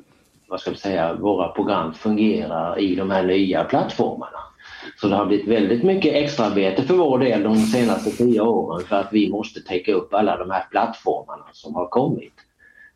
vad 0.48 0.60
ska 0.60 0.72
vi 0.72 0.78
säga, 0.78 1.14
våra 1.14 1.48
program 1.48 1.94
fungerar 1.94 2.80
i 2.80 2.96
de 2.96 3.12
här 3.12 3.24
nya 3.24 3.64
plattformarna. 3.64 4.40
Så 5.02 5.08
det 5.08 5.16
har 5.16 5.26
blivit 5.26 5.48
väldigt 5.48 5.84
mycket 5.84 6.14
extraarbete 6.14 6.84
för 6.84 6.94
vår 6.94 7.20
del 7.20 7.44
de 7.44 7.58
senaste 7.58 8.12
tio 8.12 8.42
åren 8.42 8.86
för 8.86 8.96
att 8.96 9.10
vi 9.12 9.30
måste 9.30 9.62
täcka 9.62 9.94
upp 9.94 10.14
alla 10.14 10.38
de 10.38 10.52
här 10.52 10.64
plattformarna 10.72 11.46
som 11.52 11.76
har 11.76 11.88
kommit. 11.88 12.34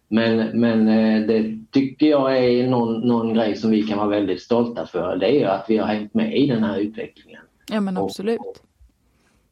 Men, 0.08 0.60
men 0.60 0.88
eh, 0.88 1.28
det 1.28 1.58
tycker 1.72 2.06
jag 2.06 2.38
är 2.38 2.68
någon, 2.68 3.02
någon 3.02 3.34
grej 3.34 3.56
som 3.56 3.72
vi 3.72 3.84
kan 3.84 3.98
vara 3.98 4.08
väldigt 4.08 4.42
stolta 4.42 4.86
för. 4.86 5.16
Det 5.16 5.44
är 5.44 5.48
att 5.48 5.66
vi 5.68 5.78
har 5.78 5.88
hängt 5.88 6.14
med 6.14 6.38
i 6.38 6.48
den 6.48 6.64
här 6.64 6.78
utvecklingen. 6.78 7.42
Ja 7.72 7.82
men 7.82 7.98
absolut. 7.98 8.40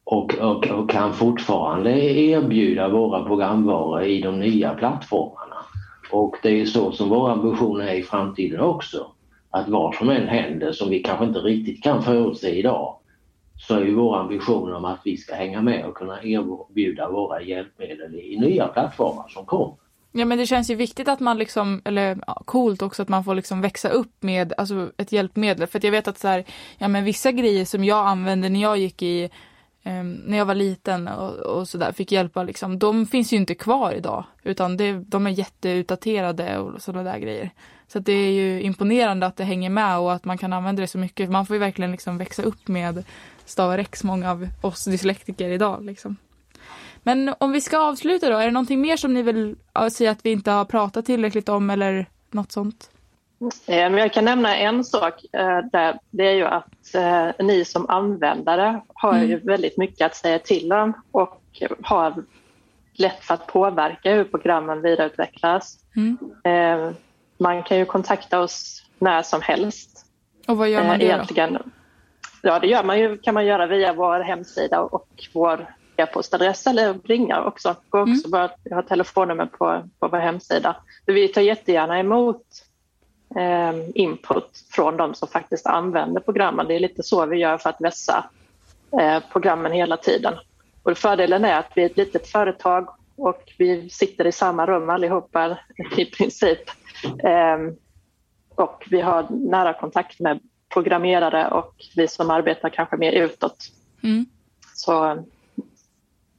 Och, 0.04 0.34
och, 0.38 0.66
och 0.66 0.90
kan 0.90 1.14
fortfarande 1.14 1.90
erbjuda 2.00 2.88
våra 2.88 3.24
programvaror 3.24 4.02
i 4.02 4.20
de 4.20 4.40
nya 4.40 4.74
plattformarna. 4.74 5.56
Och 6.10 6.36
det 6.42 6.60
är 6.60 6.66
så 6.66 6.92
som 6.92 7.08
våra 7.08 7.32
ambitioner 7.32 7.86
är 7.86 7.94
i 7.94 8.02
framtiden 8.02 8.60
också. 8.60 9.06
Att 9.58 9.68
vad 9.68 9.94
som 9.94 10.10
än 10.10 10.28
händer 10.28 10.72
som 10.72 10.90
vi 10.90 11.02
kanske 11.02 11.24
inte 11.24 11.38
riktigt 11.38 11.82
kan 11.82 12.02
förutse 12.02 12.50
idag 12.50 12.98
så 13.58 13.74
är 13.74 13.84
ju 13.84 13.94
vår 13.94 14.16
ambition 14.16 14.74
om 14.74 14.84
att 14.84 15.00
vi 15.04 15.16
ska 15.16 15.34
hänga 15.34 15.62
med 15.62 15.84
och 15.84 15.94
kunna 15.94 16.22
erbjuda 16.22 17.10
våra 17.10 17.42
hjälpmedel 17.42 18.14
i 18.14 18.38
nya 18.40 18.68
plattformar 18.68 19.28
som 19.28 19.46
kommer. 19.46 19.74
Ja 20.12 20.24
men 20.24 20.38
det 20.38 20.46
känns 20.46 20.70
ju 20.70 20.74
viktigt 20.74 21.08
att 21.08 21.20
man 21.20 21.38
liksom, 21.38 21.82
eller 21.84 22.18
ja, 22.26 22.42
coolt 22.44 22.82
också 22.82 23.02
att 23.02 23.08
man 23.08 23.24
får 23.24 23.34
liksom 23.34 23.60
växa 23.60 23.88
upp 23.88 24.22
med 24.22 24.52
alltså, 24.56 24.90
ett 24.96 25.12
hjälpmedel. 25.12 25.66
För 25.66 25.78
att 25.78 25.84
jag 25.84 25.90
vet 25.90 26.08
att 26.08 26.18
så 26.18 26.28
här, 26.28 26.44
ja 26.78 26.88
men 26.88 27.04
vissa 27.04 27.32
grejer 27.32 27.64
som 27.64 27.84
jag 27.84 28.06
använde 28.06 28.48
när 28.48 28.60
jag 28.60 28.78
gick 28.78 29.02
i, 29.02 29.24
eh, 29.82 30.02
när 30.02 30.38
jag 30.38 30.46
var 30.46 30.54
liten 30.54 31.08
och, 31.08 31.34
och 31.34 31.68
sådär, 31.68 31.92
fick 31.92 32.12
hjälpa 32.12 32.42
liksom, 32.42 32.78
de 32.78 33.06
finns 33.06 33.32
ju 33.32 33.36
inte 33.36 33.54
kvar 33.54 33.92
idag. 33.92 34.24
Utan 34.42 34.76
det, 34.76 34.92
de 34.92 35.26
är 35.26 35.30
jätteutdaterade 35.30 36.58
och 36.58 36.82
sådana 36.82 37.12
där 37.12 37.18
grejer. 37.18 37.50
Så 37.88 37.98
det 37.98 38.12
är 38.12 38.30
ju 38.30 38.62
imponerande 38.62 39.26
att 39.26 39.36
det 39.36 39.44
hänger 39.44 39.70
med 39.70 39.98
och 39.98 40.12
att 40.12 40.24
man 40.24 40.38
kan 40.38 40.52
använda 40.52 40.80
det 40.80 40.86
så 40.86 40.98
mycket. 40.98 41.30
Man 41.30 41.46
får 41.46 41.56
ju 41.56 41.60
verkligen 41.60 41.90
liksom 41.90 42.18
växa 42.18 42.42
upp 42.42 42.68
med 42.68 43.04
Stavar 43.44 43.78
X, 43.78 44.04
många 44.04 44.30
av 44.30 44.48
oss 44.62 44.84
dyslektiker 44.84 45.48
idag 45.48 45.84
liksom. 45.84 46.16
Men 47.02 47.34
om 47.40 47.52
vi 47.52 47.60
ska 47.60 47.78
avsluta 47.78 48.30
då, 48.30 48.36
är 48.36 48.44
det 48.44 48.50
någonting 48.50 48.80
mer 48.80 48.96
som 48.96 49.14
ni 49.14 49.22
vill 49.22 49.56
säga 49.92 50.10
att 50.10 50.26
vi 50.26 50.30
inte 50.30 50.50
har 50.50 50.64
pratat 50.64 51.06
tillräckligt 51.06 51.48
om 51.48 51.70
eller 51.70 52.06
något 52.30 52.52
sånt? 52.52 52.90
Eh, 53.66 53.76
jag 53.76 54.12
kan 54.12 54.24
nämna 54.24 54.56
en 54.56 54.84
sak 54.84 55.24
eh, 55.32 55.58
där. 55.72 55.98
Det 56.10 56.28
är 56.28 56.34
ju 56.34 56.44
att 56.44 56.94
eh, 56.94 57.46
ni 57.46 57.64
som 57.64 57.90
användare 57.90 58.80
har 58.94 59.14
mm. 59.14 59.28
ju 59.28 59.36
väldigt 59.38 59.76
mycket 59.76 60.06
att 60.06 60.16
säga 60.16 60.38
till 60.38 60.72
om 60.72 60.92
och 61.10 61.40
har 61.82 62.24
lätt 62.92 63.24
för 63.24 63.34
att 63.34 63.46
påverka 63.46 64.14
hur 64.14 64.24
programmen 64.24 64.82
vidareutvecklas. 64.82 65.78
Mm. 65.96 66.18
Man 67.38 67.62
kan 67.62 67.78
ju 67.78 67.84
kontakta 67.84 68.40
oss 68.40 68.84
när 68.98 69.22
som 69.22 69.42
helst. 69.42 70.06
Och 70.46 70.56
vad 70.56 70.68
gör 70.68 70.84
man 70.84 70.98
då? 70.98 71.04
Ja, 72.42 72.58
det 72.58 72.66
gör 72.66 72.84
man 72.84 72.98
ju, 72.98 73.18
kan 73.18 73.34
man 73.34 73.46
göra 73.46 73.66
via 73.66 73.92
vår 73.92 74.20
hemsida 74.20 74.80
och 74.80 75.08
vår 75.32 75.66
e-postadress 75.96 76.66
eller 76.66 76.94
ringa 77.04 77.44
också. 77.44 77.76
Går 77.88 78.00
också 78.00 78.28
mm. 78.28 78.30
bara, 78.30 78.50
jag 78.62 78.76
har 78.76 78.82
telefonnummer 78.82 79.46
på, 79.46 79.82
på 79.98 80.08
vår 80.08 80.18
hemsida. 80.18 80.76
Vi 81.06 81.28
tar 81.28 81.40
jättegärna 81.40 81.98
emot 81.98 82.42
eh, 83.36 83.72
input 83.94 84.64
från 84.70 84.96
de 84.96 85.14
som 85.14 85.28
faktiskt 85.28 85.66
använder 85.66 86.20
programmen. 86.20 86.66
Det 86.68 86.74
är 86.74 86.80
lite 86.80 87.02
så 87.02 87.26
vi 87.26 87.36
gör 87.36 87.58
för 87.58 87.70
att 87.70 87.80
vässa 87.80 88.24
eh, 89.00 89.22
programmen 89.32 89.72
hela 89.72 89.96
tiden. 89.96 90.34
Och 90.82 90.98
fördelen 90.98 91.44
är 91.44 91.58
att 91.58 91.72
vi 91.74 91.82
är 91.82 91.86
ett 91.86 91.96
litet 91.96 92.28
företag 92.28 92.88
och 93.18 93.42
vi 93.58 93.90
sitter 93.90 94.26
i 94.26 94.32
samma 94.32 94.66
rum 94.66 94.90
allihopa 94.90 95.58
i 95.96 96.04
princip. 96.04 96.60
Eh, 97.04 97.58
och 98.54 98.84
vi 98.90 99.00
har 99.00 99.26
nära 99.30 99.74
kontakt 99.74 100.20
med 100.20 100.40
programmerare 100.72 101.48
och 101.48 101.74
vi 101.96 102.08
som 102.08 102.30
arbetar 102.30 102.68
kanske 102.68 102.96
mer 102.96 103.12
utåt. 103.12 103.56
Mm. 104.02 104.26
Så 104.74 105.24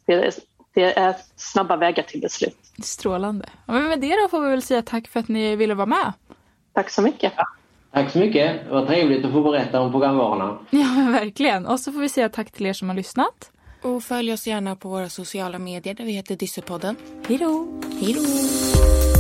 det, 0.06 0.40
det 0.74 0.98
är 0.98 1.16
snabba 1.36 1.76
vägar 1.76 2.04
till 2.04 2.22
beslut. 2.22 2.58
Strålande. 2.84 3.50
men 3.66 3.88
med 3.88 4.00
det 4.00 4.22
då 4.24 4.28
får 4.30 4.42
vi 4.42 4.50
väl 4.50 4.62
säga 4.62 4.82
tack 4.82 5.08
för 5.08 5.20
att 5.20 5.28
ni 5.28 5.56
ville 5.56 5.74
vara 5.74 5.86
med. 5.86 6.14
Tack 6.74 6.90
så 6.90 7.02
mycket. 7.02 7.34
Tack 7.92 8.12
så 8.12 8.20
mycket. 8.20 8.66
Det 8.66 8.72
var 8.72 8.86
trevligt 8.86 9.26
att 9.26 9.32
få 9.32 9.42
berätta 9.42 9.82
om 9.82 9.92
programvarorna. 9.92 10.60
Ja, 10.70 11.12
verkligen. 11.12 11.66
Och 11.66 11.80
så 11.80 11.92
får 11.92 12.00
vi 12.00 12.10
säga 12.10 12.30
tack 12.30 12.52
till 12.52 12.66
er 12.66 12.74
som 12.74 12.90
har 12.90 12.96
lyssnat. 12.96 13.52
Och 13.82 14.04
följ 14.04 14.34
oss 14.34 14.48
gärna 14.48 14.76
på 14.76 14.90
våra 14.90 15.10
sociala 15.10 15.60
medier 15.60 15.94
där 15.94 16.06
vi 16.06 16.12
heter 16.12 16.36
Dyssepodden. 16.36 16.96
Hej 17.28 17.38
då! 17.38 17.82
Hej 18.02 18.14
då! 18.14 19.19